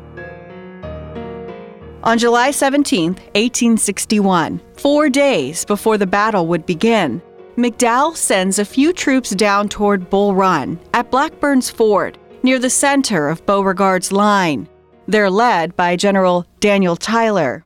[2.01, 7.21] On July 17, 1861, four days before the battle would begin,
[7.57, 13.27] McDowell sends a few troops down toward Bull Run at Blackburn's Ford, near the center
[13.27, 14.69] of Beauregard's line.
[15.07, 17.65] They're led by General Daniel Tyler.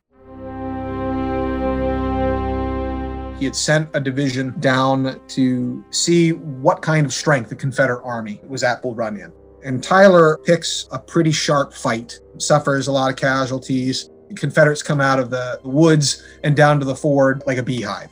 [3.38, 8.40] He had sent a division down to see what kind of strength the Confederate Army
[8.48, 9.32] was at Bull Run in.
[9.64, 15.18] And Tyler picks a pretty sharp fight, suffers a lot of casualties, Confederates come out
[15.18, 18.10] of the woods and down to the ford like a beehive.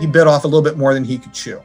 [0.00, 1.62] He bit off a little bit more than he could chew.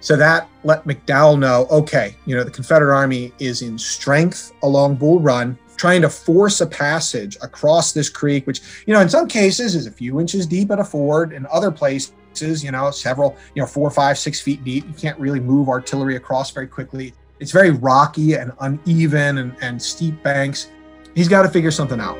[0.00, 4.96] So that let McDowell know okay, you know, the Confederate Army is in strength along
[4.96, 9.28] Bull Run, trying to force a passage across this creek, which, you know, in some
[9.28, 12.12] cases is a few inches deep at a ford, in other places,
[12.64, 14.86] you know, several, you know, four, five, six feet deep.
[14.86, 17.14] You can't really move artillery across very quickly.
[17.38, 20.70] It's very rocky and uneven and, and steep banks.
[21.14, 22.18] He's got to figure something out.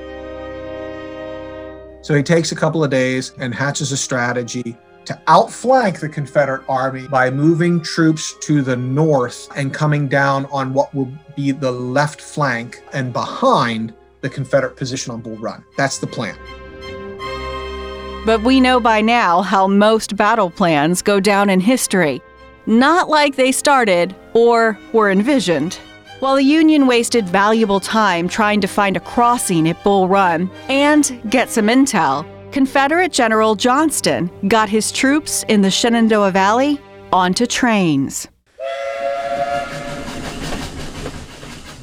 [2.03, 6.63] So he takes a couple of days and hatches a strategy to outflank the Confederate
[6.69, 11.71] army by moving troops to the north and coming down on what will be the
[11.71, 15.65] left flank and behind the Confederate position on Bull Run.
[15.77, 16.37] That's the plan.
[18.27, 22.21] But we know by now how most battle plans go down in history.
[22.67, 25.79] Not like they started or were envisioned.
[26.21, 31.19] While the Union wasted valuable time trying to find a crossing at Bull Run and
[31.31, 36.79] get some intel, Confederate General Johnston got his troops in the Shenandoah Valley
[37.11, 38.29] onto trains.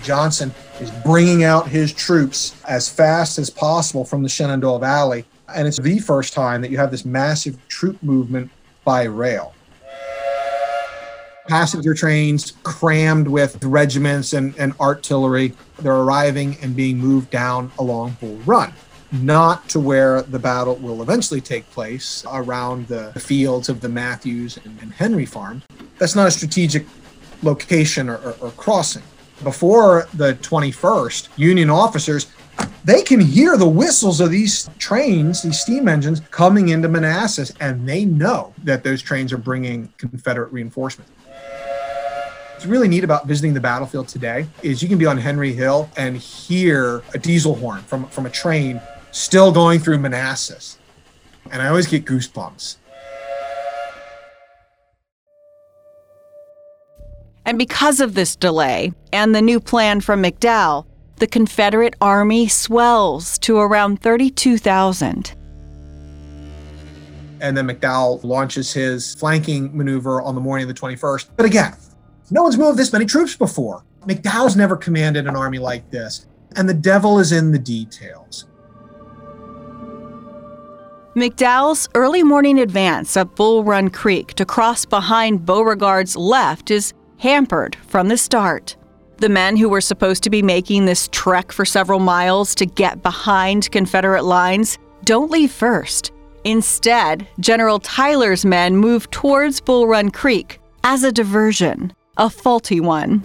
[0.04, 5.26] Johnston is bringing out his troops as fast as possible from the Shenandoah Valley.
[5.56, 8.52] And it's the first time that you have this massive troop movement
[8.86, 9.56] by rail
[11.48, 15.54] passenger trains crammed with regiments and, and artillery.
[15.80, 18.74] They're arriving and being moved down along Bull Run,
[19.12, 24.58] not to where the battle will eventually take place around the fields of the Matthews
[24.64, 25.64] and, and Henry farms.
[25.98, 26.86] That's not a strategic
[27.44, 29.04] location or, or, or crossing.
[29.44, 32.28] Before the 21st, Union officers
[32.84, 37.88] they can hear the whistles of these trains, these steam engines coming into Manassas, and
[37.88, 41.12] they know that those trains are bringing Confederate reinforcements.
[42.58, 45.88] What's really neat about visiting the battlefield today is you can be on Henry Hill
[45.96, 48.82] and hear a diesel horn from, from a train
[49.12, 50.80] still going through Manassas.
[51.52, 52.78] And I always get goosebumps.
[57.46, 60.88] And because of this delay and the new plan from McDowell,
[61.18, 65.32] the Confederate Army swells to around 32,000.
[67.40, 71.28] And then McDowell launches his flanking maneuver on the morning of the 21st.
[71.36, 71.76] But again,
[72.30, 73.84] no one's moved this many troops before.
[74.06, 76.26] McDowell's never commanded an army like this.
[76.56, 78.46] And the devil is in the details.
[81.16, 87.76] McDowell's early morning advance up Bull Run Creek to cross behind Beauregard's left is hampered
[87.88, 88.76] from the start.
[89.18, 93.02] The men who were supposed to be making this trek for several miles to get
[93.02, 96.12] behind Confederate lines don't leave first.
[96.44, 103.24] Instead, General Tyler's men move towards Bull Run Creek as a diversion a faulty one.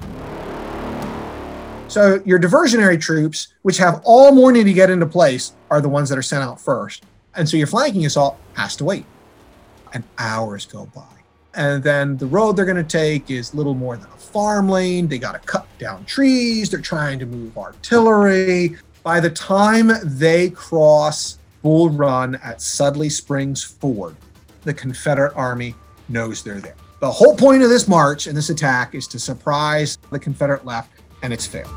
[1.88, 6.08] So your diversionary troops, which have all morning to get into place, are the ones
[6.08, 7.04] that are sent out first.
[7.34, 9.04] And so your flanking assault has to wait.
[9.92, 11.04] And hours go by.
[11.54, 15.06] And then the road they're going to take is little more than a farm lane.
[15.06, 16.70] They got to cut down trees.
[16.70, 18.78] They're trying to move artillery.
[19.02, 24.16] By the time they cross Bull Run at Sudley Springs Ford,
[24.62, 25.74] the Confederate Army
[26.08, 26.76] knows they're there.
[27.02, 30.92] The whole point of this march and this attack is to surprise the Confederate left,
[31.24, 31.68] and it's failed.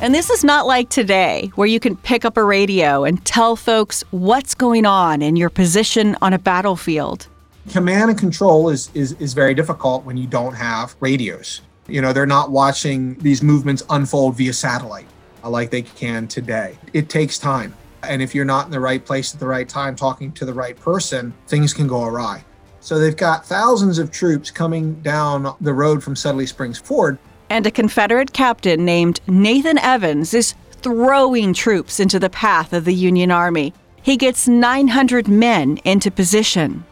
[0.00, 3.54] And this is not like today, where you can pick up a radio and tell
[3.54, 7.28] folks what's going on in your position on a battlefield.
[7.70, 11.60] Command and control is, is, is very difficult when you don't have radios.
[11.86, 15.06] You know, they're not watching these movements unfold via satellite
[15.42, 16.78] uh, like they can today.
[16.94, 17.74] It takes time.
[18.04, 20.54] And if you're not in the right place at the right time, talking to the
[20.54, 22.42] right person, things can go awry.
[22.84, 27.16] So they've got thousands of troops coming down the road from Sudley Springs Ford.
[27.48, 32.92] And a Confederate captain named Nathan Evans is throwing troops into the path of the
[32.92, 33.72] Union Army.
[34.02, 36.84] He gets 900 men into position.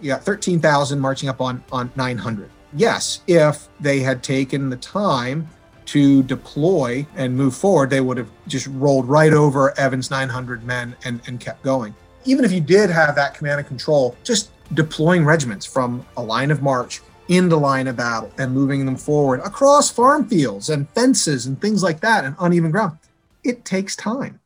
[0.00, 2.50] You got 13,000 marching up on, on 900.
[2.72, 5.46] Yes, if they had taken the time
[5.86, 10.96] to deploy and move forward, they would have just rolled right over Evans' 900 men
[11.04, 11.94] and, and kept going.
[12.24, 16.50] Even if you did have that command and control, just deploying regiments from a line
[16.50, 21.46] of march into line of battle and moving them forward across farm fields and fences
[21.46, 22.98] and things like that and uneven ground,
[23.44, 24.40] it takes time.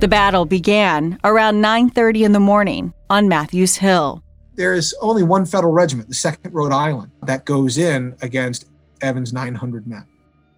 [0.00, 4.22] The battle began around 9:30 in the morning on Matthews Hill
[4.58, 8.66] there is only one federal regiment, the 2nd Rhode Island, that goes in against
[9.00, 10.04] Evans' 900 men.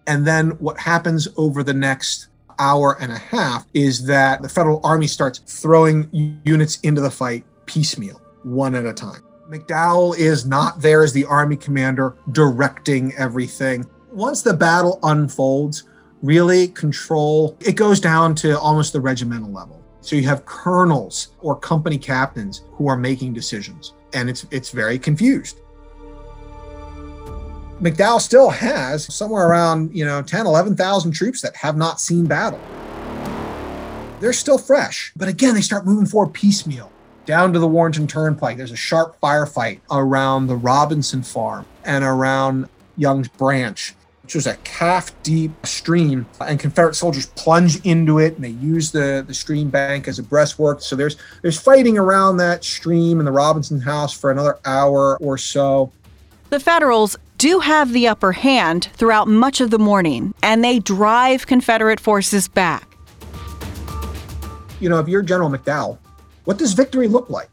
[0.07, 2.27] And then what happens over the next
[2.61, 6.07] hour and a half is that the federal army starts throwing
[6.45, 9.23] units into the fight piecemeal, one at a time.
[9.49, 13.85] McDowell is not there as the army commander directing everything.
[14.11, 15.83] Once the battle unfolds,
[16.21, 19.83] really control, it goes down to almost the regimental level.
[20.01, 24.99] So you have colonels or company captains who are making decisions, and it's it's very
[24.99, 25.60] confused.
[27.81, 32.59] McDowell still has somewhere around, you know, 10, 11,000 troops that have not seen battle.
[34.19, 36.91] They're still fresh, but again, they start moving forward piecemeal
[37.25, 38.57] down to the Warrenton Turnpike.
[38.57, 43.95] There's a sharp firefight around the Robinson farm and around Young's Branch
[44.31, 48.89] which was a calf deep stream, and Confederate soldiers plunge into it and they use
[48.89, 50.81] the, the stream bank as a breastwork.
[50.81, 55.37] So there's there's fighting around that stream and the Robinson house for another hour or
[55.37, 55.91] so.
[56.49, 61.47] The Federals do have the upper hand throughout much of the morning, and they drive
[61.47, 62.95] Confederate forces back.
[64.79, 65.97] You know, if you're General McDowell,
[66.43, 67.49] what does victory look like?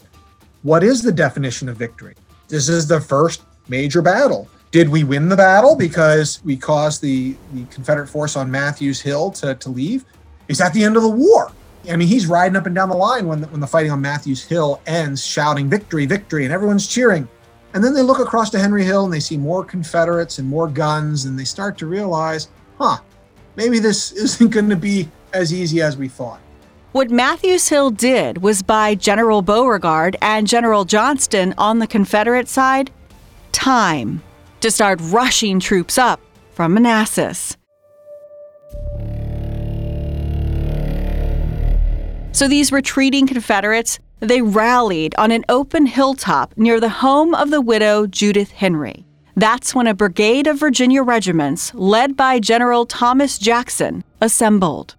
[0.63, 2.15] What is the definition of victory?
[2.49, 4.47] This is the first major battle.
[4.73, 9.31] Did we win the battle because we caused the, the Confederate force on Matthews Hill
[9.31, 10.05] to, to leave?
[10.49, 11.51] Is that the end of the war?
[11.91, 14.03] I mean, he's riding up and down the line when the, when the fighting on
[14.03, 17.27] Matthews Hill ends, shouting victory, victory, and everyone's cheering.
[17.79, 20.67] And then they look across to Henry Hill and they see more Confederates and more
[20.67, 22.99] guns, and they start to realize, huh,
[23.55, 26.41] maybe this isn't going to be as easy as we thought.
[26.91, 32.91] What Matthews Hill did was buy General Beauregard and General Johnston on the Confederate side
[33.53, 34.25] time
[34.59, 36.21] to start rushing troops up
[36.55, 37.57] from Manassas.
[42.33, 47.61] So these retreating Confederates, they rallied on an open hilltop near the home of the
[47.61, 49.05] widow Judith Henry.
[49.37, 54.97] That's when a brigade of Virginia regiments, led by General Thomas Jackson, assembled.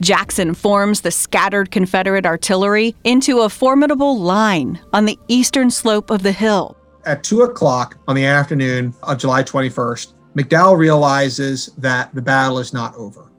[0.00, 6.22] Jackson forms the scattered Confederate artillery into a formidable line on the eastern slope of
[6.22, 6.76] the hill.
[7.04, 12.72] At two o'clock on the afternoon of July 21st, McDowell realizes that the battle is
[12.72, 13.30] not over.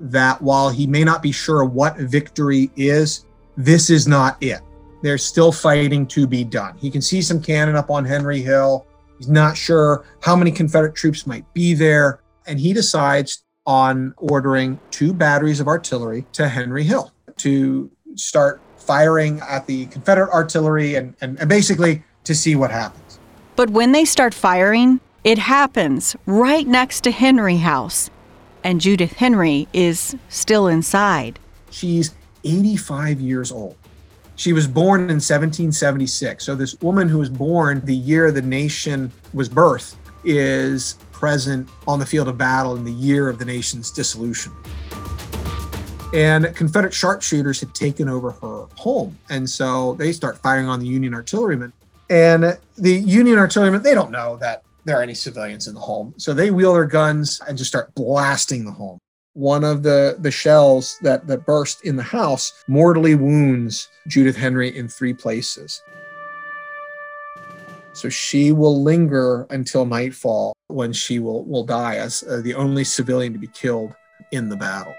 [0.00, 3.24] That while he may not be sure what victory is,
[3.56, 4.60] this is not it.
[5.02, 6.76] There's still fighting to be done.
[6.78, 8.86] He can see some cannon up on Henry Hill.
[9.18, 12.20] He's not sure how many Confederate troops might be there.
[12.46, 19.40] And he decides on ordering two batteries of artillery to Henry Hill to start firing
[19.40, 23.18] at the Confederate artillery and, and, and basically to see what happens.
[23.56, 28.10] But when they start firing, it happens right next to Henry House,
[28.62, 31.38] and Judith Henry is still inside.
[31.70, 32.14] She's
[32.44, 33.76] 85 years old.
[34.36, 36.44] She was born in 1776.
[36.44, 41.98] So, this woman who was born the year the nation was birthed is present on
[41.98, 44.52] the field of battle in the year of the nation's dissolution.
[46.12, 49.18] And Confederate sharpshooters had taken over her home.
[49.30, 51.72] And so they start firing on the Union artillerymen.
[52.08, 56.14] And the Union artillerymen, they don't know that there are any civilians in the home.
[56.16, 58.98] So they wheel their guns and just start blasting the home.
[59.34, 64.76] One of the, the shells that, that burst in the house mortally wounds Judith Henry
[64.76, 65.82] in three places.
[67.94, 72.84] So she will linger until nightfall when she will, will die as uh, the only
[72.84, 73.94] civilian to be killed
[74.30, 74.94] in the battle.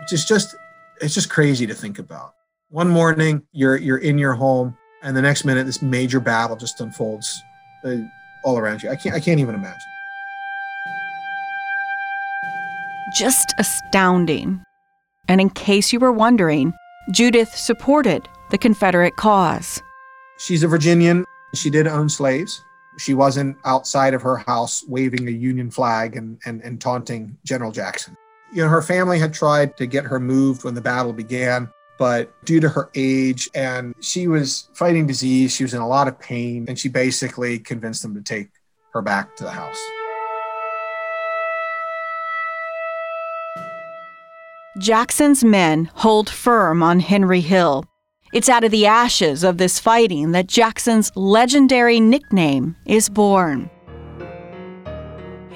[0.00, 0.56] Which is just
[1.00, 2.34] it's just crazy to think about.
[2.70, 6.80] One morning you're you're in your home, and the next minute this major battle just
[6.80, 7.42] unfolds
[7.84, 7.96] uh,
[8.46, 8.88] all around you.
[8.88, 9.90] I can't I can't even imagine.
[13.18, 14.62] Just astounding.
[15.28, 16.72] And in case you were wondering,
[17.10, 19.82] Judith supported the Confederate cause.
[20.38, 21.24] She's a Virginian.
[21.54, 22.62] She did own slaves.
[22.98, 27.72] She wasn't outside of her house waving a Union flag and, and, and taunting General
[27.72, 28.16] Jackson.
[28.52, 31.68] You know, her family had tried to get her moved when the battle began,
[31.98, 36.08] but due to her age and she was fighting disease, she was in a lot
[36.08, 38.48] of pain, and she basically convinced them to take
[38.92, 39.78] her back to the house.
[44.78, 47.84] Jackson's men hold firm on Henry Hill.
[48.34, 53.70] It's out of the ashes of this fighting that Jackson's legendary nickname is born.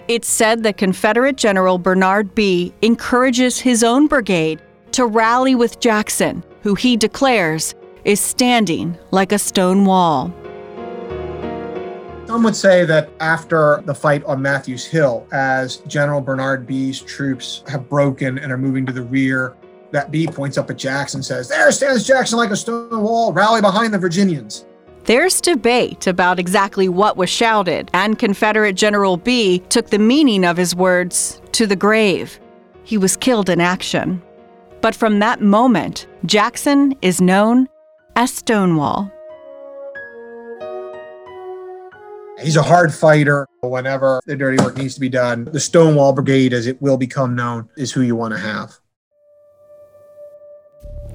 [0.09, 4.63] It's said that Confederate General Bernard Bee encourages his own brigade
[4.93, 7.75] to rally with Jackson, who he declares
[8.05, 10.33] is standing like a stone wall.
[12.27, 17.65] Some would say that after the fight on Matthews Hill, as General Bernard Bee's troops
[17.67, 19.57] have broken and are moving to the rear,
[19.91, 23.33] that Bee points up at Jackson and says, There stands Jackson like a stone wall,
[23.33, 24.65] rally behind the Virginians.
[25.05, 30.57] There's debate about exactly what was shouted, and Confederate General Bee took the meaning of
[30.57, 32.39] his words to the grave.
[32.85, 34.23] He was killed in action.
[34.81, 37.69] But from that moment, Jackson is known
[38.17, 39.11] as Stonewall.
[42.41, 43.47] He's a hard fighter.
[43.63, 47.35] Whenever the dirty work needs to be done, the Stonewall Brigade, as it will become
[47.35, 48.79] known, is who you want to have.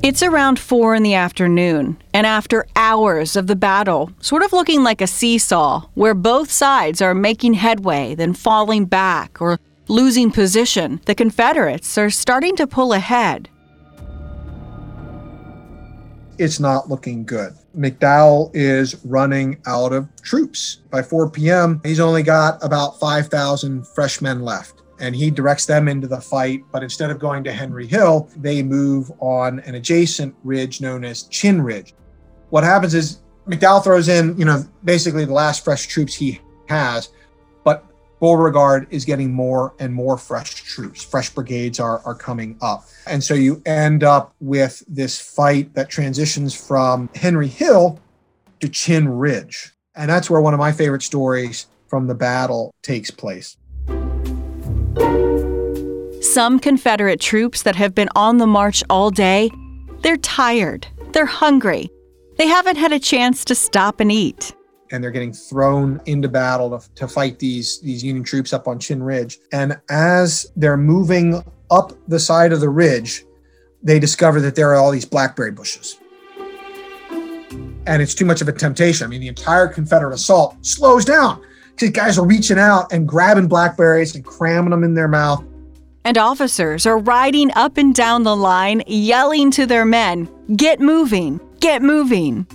[0.04, 4.84] It's around four in the afternoon, and after hours of the battle, sort of looking
[4.84, 11.02] like a seesaw, where both sides are making headway, then falling back or losing position,
[11.06, 13.50] the Confederates are starting to pull ahead.
[16.38, 17.54] It's not looking good.
[17.78, 20.82] McDowell is running out of troops.
[20.90, 24.82] By 4 p.m., he's only got about 5,000 fresh men left.
[25.00, 26.64] And he directs them into the fight.
[26.72, 31.24] But instead of going to Henry Hill, they move on an adjacent ridge known as
[31.24, 31.94] Chinn Ridge.
[32.50, 37.10] What happens is McDowell throws in, you know, basically the last fresh troops he has,
[38.26, 41.04] Beauregard is getting more and more fresh troops.
[41.04, 42.86] Fresh brigades are, are coming up.
[43.06, 48.00] And so you end up with this fight that transitions from Henry Hill
[48.62, 49.76] to Chinn Ridge.
[49.94, 53.58] And that's where one of my favorite stories from the battle takes place.
[56.24, 59.52] Some Confederate troops that have been on the march all day,
[60.02, 61.92] they're tired, they're hungry,
[62.38, 64.52] they haven't had a chance to stop and eat.
[64.92, 68.80] And they're getting thrown into battle to, to fight these, these Union troops up on
[68.80, 69.40] Chinn Ridge.
[69.52, 73.26] And as they're moving up the side of the ridge,
[73.82, 76.00] they discover that there are all these blackberry bushes.
[77.88, 79.06] And it's too much of a temptation.
[79.06, 83.48] I mean, the entire Confederate assault slows down because guys are reaching out and grabbing
[83.48, 85.44] blackberries and cramming them in their mouth.
[86.04, 91.40] And officers are riding up and down the line, yelling to their men, Get moving,
[91.60, 92.46] get moving.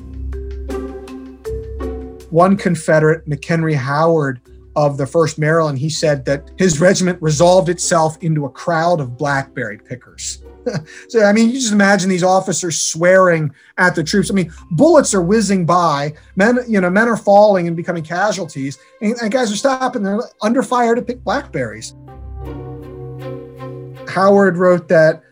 [2.31, 4.41] One Confederate, McHenry Howard
[4.77, 9.17] of the 1st Maryland, he said that his regiment resolved itself into a crowd of
[9.17, 10.43] blackberry pickers.
[11.09, 14.31] so, I mean, you just imagine these officers swearing at the troops.
[14.31, 18.79] I mean, bullets are whizzing by, men, you know, men are falling and becoming casualties,
[19.03, 20.03] and, and guys are stopping.
[20.03, 21.95] They're under fire to pick blackberries.
[24.09, 25.23] Howard wrote that,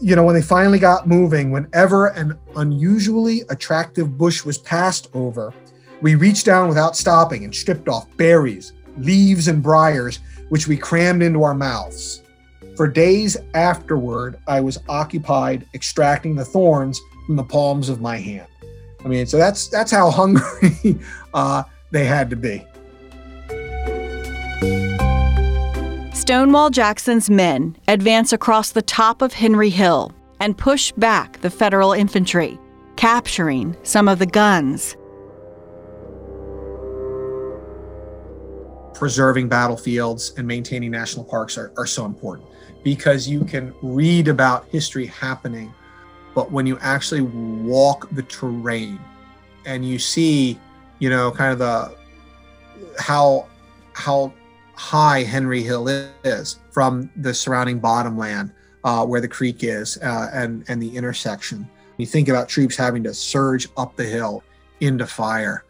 [0.00, 5.52] you know, when they finally got moving, whenever an unusually attractive bush was passed over,
[6.04, 10.18] we reached down without stopping and stripped off berries, leaves, and briars,
[10.50, 12.22] which we crammed into our mouths.
[12.76, 18.46] For days afterward, I was occupied extracting the thorns from the palms of my hand.
[19.02, 20.98] I mean, so that's that's how hungry
[21.34, 22.66] uh, they had to be.
[26.12, 31.94] Stonewall Jackson's men advance across the top of Henry Hill and push back the Federal
[31.94, 32.58] infantry,
[32.96, 34.98] capturing some of the guns.
[39.04, 42.48] Preserving battlefields and maintaining national parks are, are so important
[42.82, 45.74] because you can read about history happening,
[46.34, 48.98] but when you actually walk the terrain
[49.66, 50.58] and you see,
[51.00, 51.94] you know, kind of the
[52.98, 53.46] how
[53.92, 54.32] how
[54.74, 55.86] high Henry Hill
[56.24, 61.68] is from the surrounding bottomland uh, where the creek is uh, and and the intersection.
[61.98, 64.42] You think about troops having to surge up the hill
[64.80, 65.66] into fire,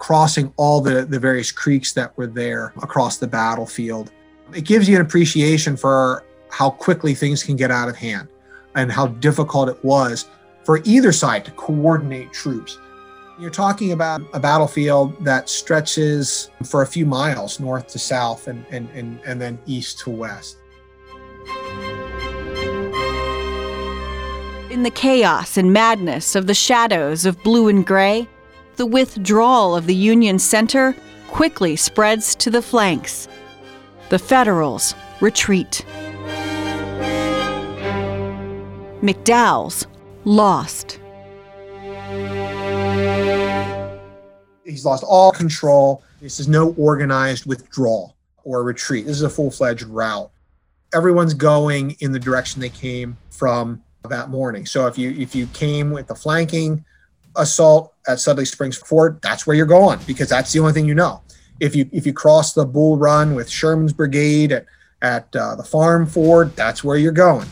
[0.00, 4.10] crossing all the the various creeks that were there across the battlefield.
[4.52, 8.26] It gives you an appreciation for how quickly things can get out of hand
[8.74, 10.26] and how difficult it was
[10.64, 12.76] for either side to coordinate troops
[13.40, 18.66] you're talking about a battlefield that stretches for a few miles north to south and,
[18.70, 20.58] and, and, and then east to west.
[24.70, 28.28] In the chaos and madness of the shadows of blue and gray,
[28.80, 30.96] the withdrawal of the Union center
[31.28, 33.28] quickly spreads to the flanks.
[34.08, 35.84] The Federals retreat.
[39.02, 39.86] McDowell's
[40.24, 40.98] lost.
[44.64, 46.02] He's lost all control.
[46.22, 49.04] This is no organized withdrawal or retreat.
[49.04, 50.30] This is a full fledged rout.
[50.94, 54.64] Everyone's going in the direction they came from that morning.
[54.64, 56.82] So if you if you came with the flanking
[57.36, 60.94] assault at Sudley Springs Ford, that's where you're going because that's the only thing you
[60.94, 61.22] know.
[61.60, 64.66] If you if you cross the Bull Run with Sherman's brigade at
[65.02, 67.48] at uh, the Farm Ford, that's where you're going.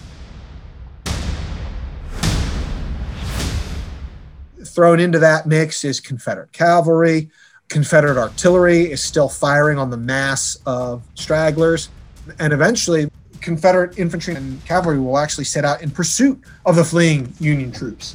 [4.65, 7.31] Thrown into that mix is Confederate cavalry.
[7.69, 11.91] Confederate artillery is still firing on the mass of stragglers.
[12.39, 13.11] And eventually,
[13.41, 18.15] Confederate infantry and cavalry will actually set out in pursuit of the fleeing Union troops.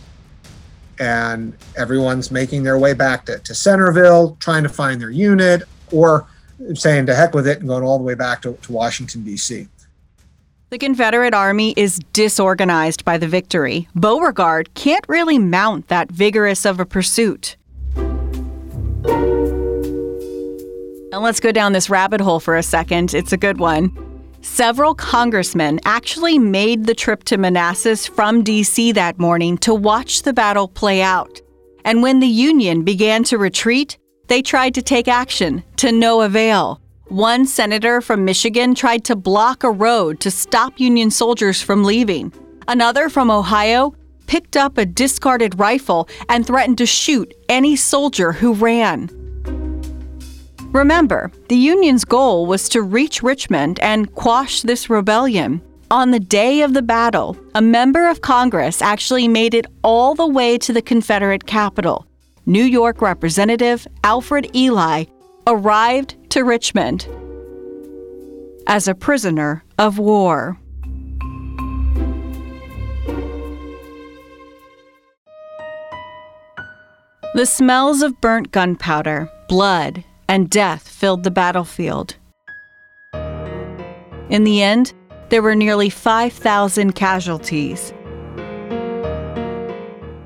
[1.00, 6.28] And everyone's making their way back to, to Centreville, trying to find their unit, or
[6.76, 9.68] saying to heck with it and going all the way back to, to Washington, D.C.
[10.70, 13.88] The Confederate Army is disorganized by the victory.
[13.94, 17.58] Beauregard can't really mount that vigorous of a pursuit.
[21.14, 23.14] And let's go down this rabbit hole for a second.
[23.14, 24.13] It's a good one.
[24.44, 28.92] Several congressmen actually made the trip to Manassas from D.C.
[28.92, 31.42] that morning to watch the battle play out.
[31.86, 36.82] And when the Union began to retreat, they tried to take action to no avail.
[37.08, 42.34] One senator from Michigan tried to block a road to stop Union soldiers from leaving.
[42.68, 43.96] Another from Ohio
[44.28, 49.23] picked up a discarded rifle and threatened to shoot any soldier who ran.
[50.74, 55.62] Remember, the Union's goal was to reach Richmond and quash this rebellion.
[55.92, 60.26] On the day of the battle, a member of Congress actually made it all the
[60.26, 62.08] way to the Confederate capital.
[62.48, 65.04] New York Representative Alfred Ely
[65.46, 67.08] arrived to Richmond
[68.66, 70.58] as a prisoner of war.
[77.36, 80.04] The smells of burnt gunpowder, blood,
[80.34, 82.16] and death filled the battlefield.
[84.32, 84.92] In the end,
[85.30, 87.94] there were nearly 5,000 casualties.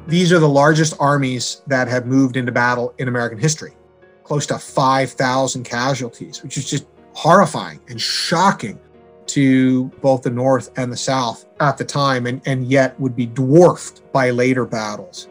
[0.08, 3.76] These are the largest armies that have moved into battle in American history.
[4.24, 8.80] Close to 5,000 casualties, which is just horrifying and shocking
[9.26, 13.26] to both the North and the South at the time, and, and yet would be
[13.26, 15.28] dwarfed by later battles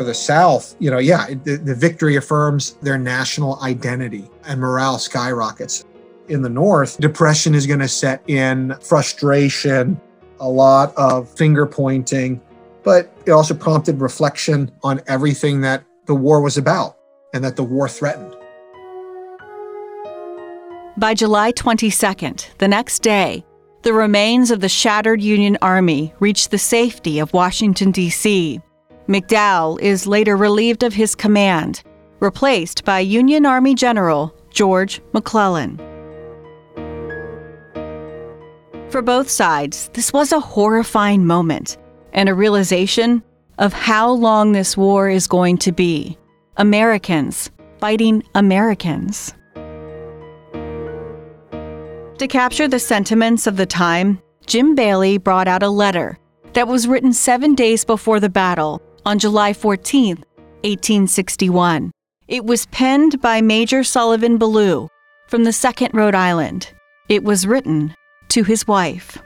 [0.00, 4.98] for the South, you know, yeah, the, the victory affirms their national identity and morale
[4.98, 5.84] skyrockets.
[6.28, 10.00] In the North, depression is going to set in, frustration,
[10.38, 12.40] a lot of finger pointing,
[12.82, 16.96] but it also prompted reflection on everything that the war was about
[17.34, 18.34] and that the war threatened.
[20.96, 23.44] By July 22nd, the next day,
[23.82, 28.62] the remains of the shattered Union Army reached the safety of Washington, D.C.
[29.10, 31.82] McDowell is later relieved of his command,
[32.20, 35.78] replaced by Union Army General George McClellan.
[38.88, 41.76] For both sides, this was a horrifying moment
[42.12, 43.24] and a realization
[43.58, 46.16] of how long this war is going to be.
[46.56, 47.50] Americans
[47.80, 49.34] fighting Americans.
[50.52, 56.16] To capture the sentiments of the time, Jim Bailey brought out a letter
[56.52, 61.90] that was written seven days before the battle on July 14, 1861.
[62.28, 64.88] It was penned by Major Sullivan Ballou
[65.28, 66.72] from the 2nd Rhode Island.
[67.08, 67.94] It was written
[68.28, 69.18] to his wife.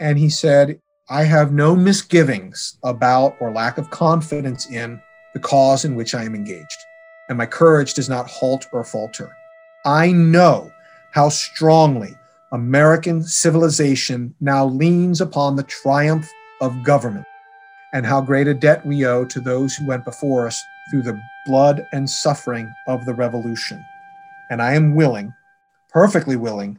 [0.00, 5.00] And he said, I have no misgivings about or lack of confidence in
[5.34, 6.78] the cause in which I am engaged,
[7.28, 9.30] and my courage does not halt or falter.
[9.84, 10.72] I know
[11.12, 12.16] how strongly
[12.52, 16.30] American civilization now leans upon the triumph
[16.60, 17.26] of government,
[17.92, 21.20] and how great a debt we owe to those who went before us through the
[21.46, 23.84] blood and suffering of the revolution.
[24.50, 25.32] And I am willing,
[25.90, 26.78] perfectly willing,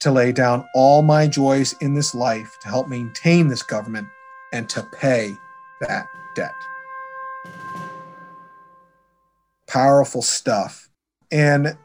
[0.00, 4.08] to lay down all my joys in this life to help maintain this government
[4.52, 5.32] and to pay
[5.80, 6.54] that debt.
[9.68, 10.90] Powerful stuff.
[11.30, 11.76] And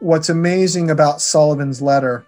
[0.00, 2.26] what's amazing about Sullivan's letter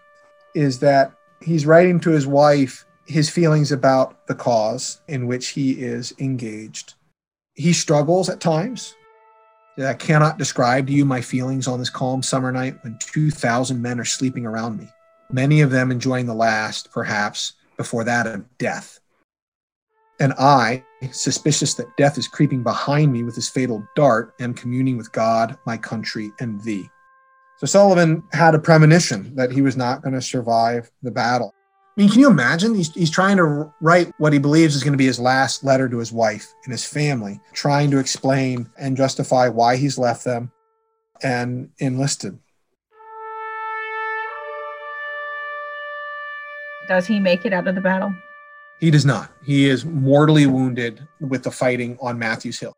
[0.55, 5.73] is that he's writing to his wife his feelings about the cause in which he
[5.73, 6.95] is engaged.
[7.55, 8.95] He struggles at times.
[9.79, 13.99] I cannot describe to you my feelings on this calm summer night when 2,000 men
[13.99, 14.89] are sleeping around me,
[15.31, 19.01] many of them enjoying the last, perhaps, before that of death.
[20.21, 24.97] And I, suspicious that death is creeping behind me with his fatal dart, am communing
[24.99, 26.91] with God, my country, and thee.
[27.59, 31.55] So Sullivan had a premonition that he was not going to survive the battle.
[31.99, 32.77] I mean, can you imagine?
[32.77, 35.89] He's, he's trying to write what he believes is going to be his last letter
[35.89, 40.53] to his wife and his family, trying to explain and justify why he's left them
[41.25, 42.39] and enlisted.
[46.87, 48.15] Does he make it out of the battle?
[48.79, 49.33] He does not.
[49.45, 52.75] He is mortally wounded with the fighting on Matthews Hill.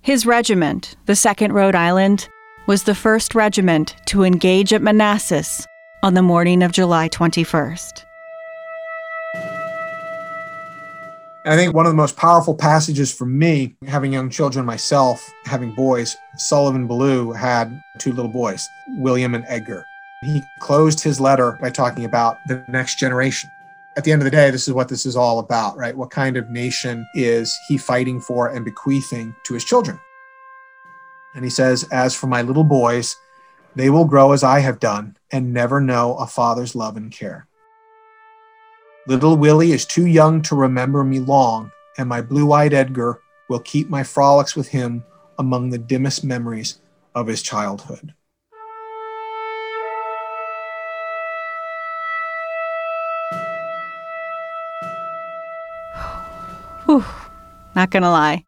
[0.00, 2.26] His regiment, the 2nd Rhode Island,
[2.66, 5.66] was the first regiment to engage at Manassas
[6.02, 8.06] on the morning of July 21st.
[11.44, 15.74] I think one of the most powerful passages for me, having young children myself, having
[15.74, 18.68] boys, Sullivan Ballou had two little boys,
[18.98, 19.84] William and Edgar.
[20.22, 23.50] He closed his letter by talking about the next generation
[23.96, 25.96] at the end of the day, this is what this is all about, right?
[25.96, 30.00] What kind of nation is he fighting for and bequeathing to his children?
[31.34, 33.16] And he says, As for my little boys,
[33.74, 37.46] they will grow as I have done and never know a father's love and care.
[39.08, 43.58] Little Willie is too young to remember me long, and my blue eyed Edgar will
[43.58, 45.02] keep my frolics with him
[45.40, 46.78] among the dimmest memories
[47.12, 48.14] of his childhood.
[56.86, 57.04] Whew,
[57.74, 58.44] not gonna lie.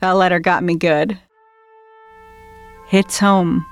[0.00, 1.18] That letter got me good.
[2.88, 3.64] Hits home.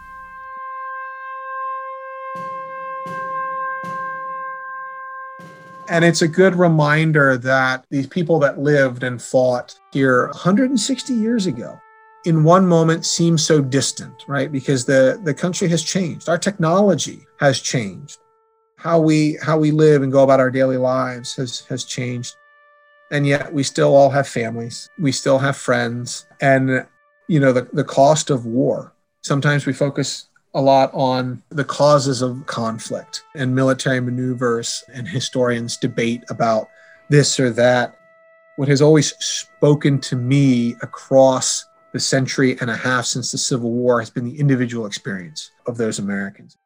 [5.91, 11.47] And it's a good reminder that these people that lived and fought here 160 years
[11.47, 11.81] ago
[12.25, 14.53] in one moment seem so distant, right?
[14.53, 16.29] Because the, the country has changed.
[16.29, 18.19] Our technology has changed.
[18.77, 22.35] How we how we live and go about our daily lives has has changed
[23.11, 26.87] and yet we still all have families we still have friends and
[27.29, 32.23] you know the, the cost of war sometimes we focus a lot on the causes
[32.23, 36.69] of conflict and military maneuvers and historians debate about
[37.09, 37.97] this or that.
[38.57, 43.73] What has always spoken to me across the century and a half since the civil
[43.73, 46.57] war has been the individual experience of those americans.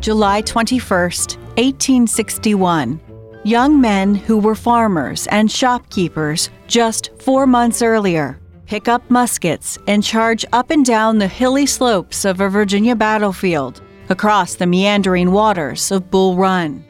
[0.00, 3.00] July 21st, 1861.
[3.44, 10.02] Young men who were farmers and shopkeepers just four months earlier pick up muskets and
[10.02, 15.90] charge up and down the hilly slopes of a Virginia battlefield across the meandering waters
[15.90, 16.84] of Bull Run.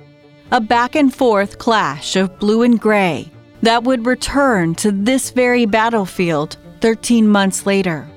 [0.53, 3.31] A back and forth clash of blue and gray
[3.63, 8.09] that would return to this very battlefield 13 months later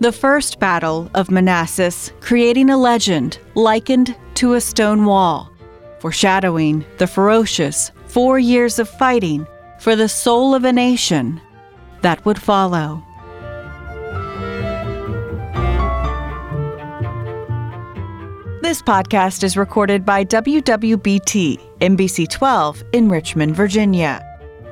[0.00, 5.50] the First Battle of Manassas, creating a legend likened to a stone wall,
[5.98, 9.44] foreshadowing the ferocious four years of fighting
[9.80, 11.40] for the soul of a nation
[12.02, 13.02] that would follow.
[18.62, 24.22] This podcast is recorded by WWBT NBC 12 in Richmond, Virginia.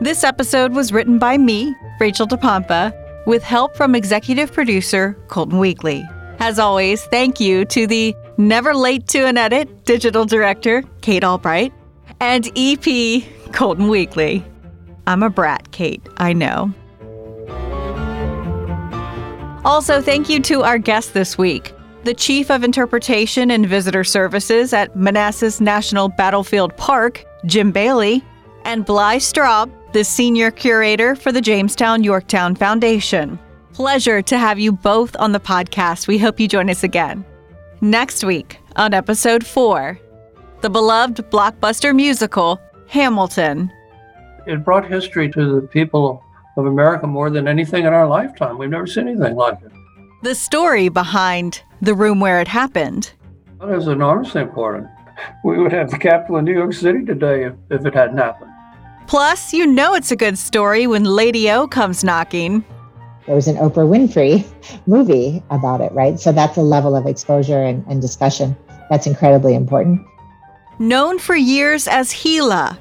[0.01, 2.93] This episode was written by me, Rachel DePompa,
[3.27, 6.05] with help from executive producer Colton Weekly.
[6.41, 11.73] As always, thank you to the never late to an edit digital director Kate Albright
[12.21, 14.45] and EP Colton Weekly.
[15.07, 16.75] I'm a brat, Kate, I know.
[19.67, 24.73] Also, thank you to our guest this week, the Chief of Interpretation and Visitor Services
[24.73, 28.23] at Manassas National Battlefield Park, Jim Bailey,
[28.65, 33.41] and Bly Straube, the Senior Curator for the Jamestown Yorktown Foundation.
[33.73, 36.07] Pleasure to have you both on the podcast.
[36.07, 37.25] We hope you join us again.
[37.81, 39.99] Next week on episode four,
[40.61, 43.73] the beloved blockbuster musical, Hamilton.
[44.47, 46.23] It brought history to the people
[46.57, 48.59] of America more than anything in our lifetime.
[48.59, 49.73] We've never seen anything like it.
[50.23, 53.13] The story behind the room where it happened.
[53.61, 54.89] That is enormously important.
[55.45, 58.51] We would have the capital of New York City today if, if it hadn't happened.
[59.07, 62.65] Plus, you know it's a good story when Lady O comes knocking.
[63.27, 64.45] There was an Oprah Winfrey
[64.87, 66.19] movie about it, right?
[66.19, 68.57] So that's a level of exposure and, and discussion
[68.91, 70.07] that's incredibly important.
[70.79, 72.79] Known for years as HeLa,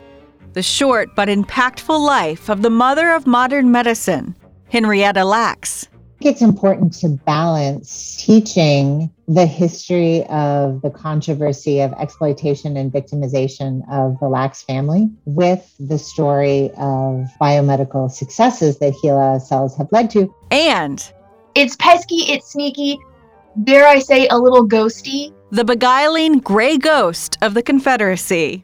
[0.55, 4.35] the short but impactful life of the mother of modern medicine,
[4.71, 5.87] Henrietta Lacks
[6.21, 14.19] it's important to balance teaching the history of the controversy of exploitation and victimization of
[14.19, 20.33] the Lacks family with the story of biomedical successes that HeLa cells have led to.
[20.51, 21.11] And
[21.53, 22.97] it's pesky, it's sneaky,
[23.63, 25.33] dare I say, a little ghosty.
[25.51, 28.63] The beguiling gray ghost of the Confederacy.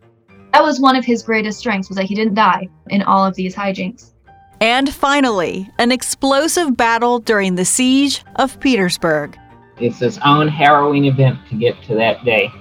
[0.53, 3.35] That was one of his greatest strengths was that he didn't die in all of
[3.35, 4.11] these hijinks.
[4.59, 9.37] And finally, an explosive battle during the siege of Petersburg.
[9.79, 12.51] It's his own harrowing event to get to that day.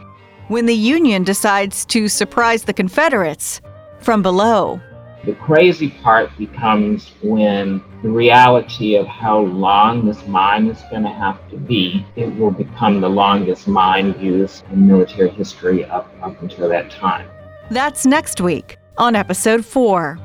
[0.48, 3.60] When the Union decides to surprise the Confederates
[3.98, 4.80] from below.
[5.24, 11.10] The crazy part becomes when the reality of how long this mine is going to
[11.10, 16.40] have to be, it will become the longest mine used in military history up, up
[16.40, 17.28] until that time.
[17.70, 20.18] That's next week on episode 4.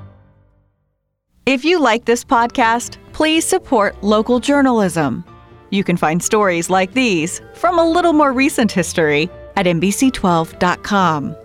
[1.45, 5.23] If you like this podcast, please support local journalism.
[5.69, 11.35] You can find stories like these from a little more recent history at NBC12.com.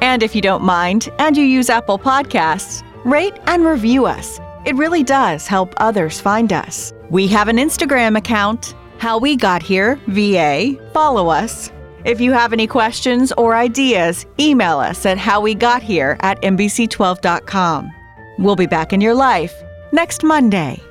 [0.00, 4.40] And if you don't mind and you use Apple Podcasts, rate and review us.
[4.64, 6.94] It really does help others find us.
[7.10, 10.76] We have an Instagram account, How We Got Here VA.
[10.94, 11.70] Follow us.
[12.04, 17.90] If you have any questions or ideas, email us at howwegothere at NBC12.com.
[18.38, 19.54] We'll be back in your life
[19.92, 20.82] next Monday.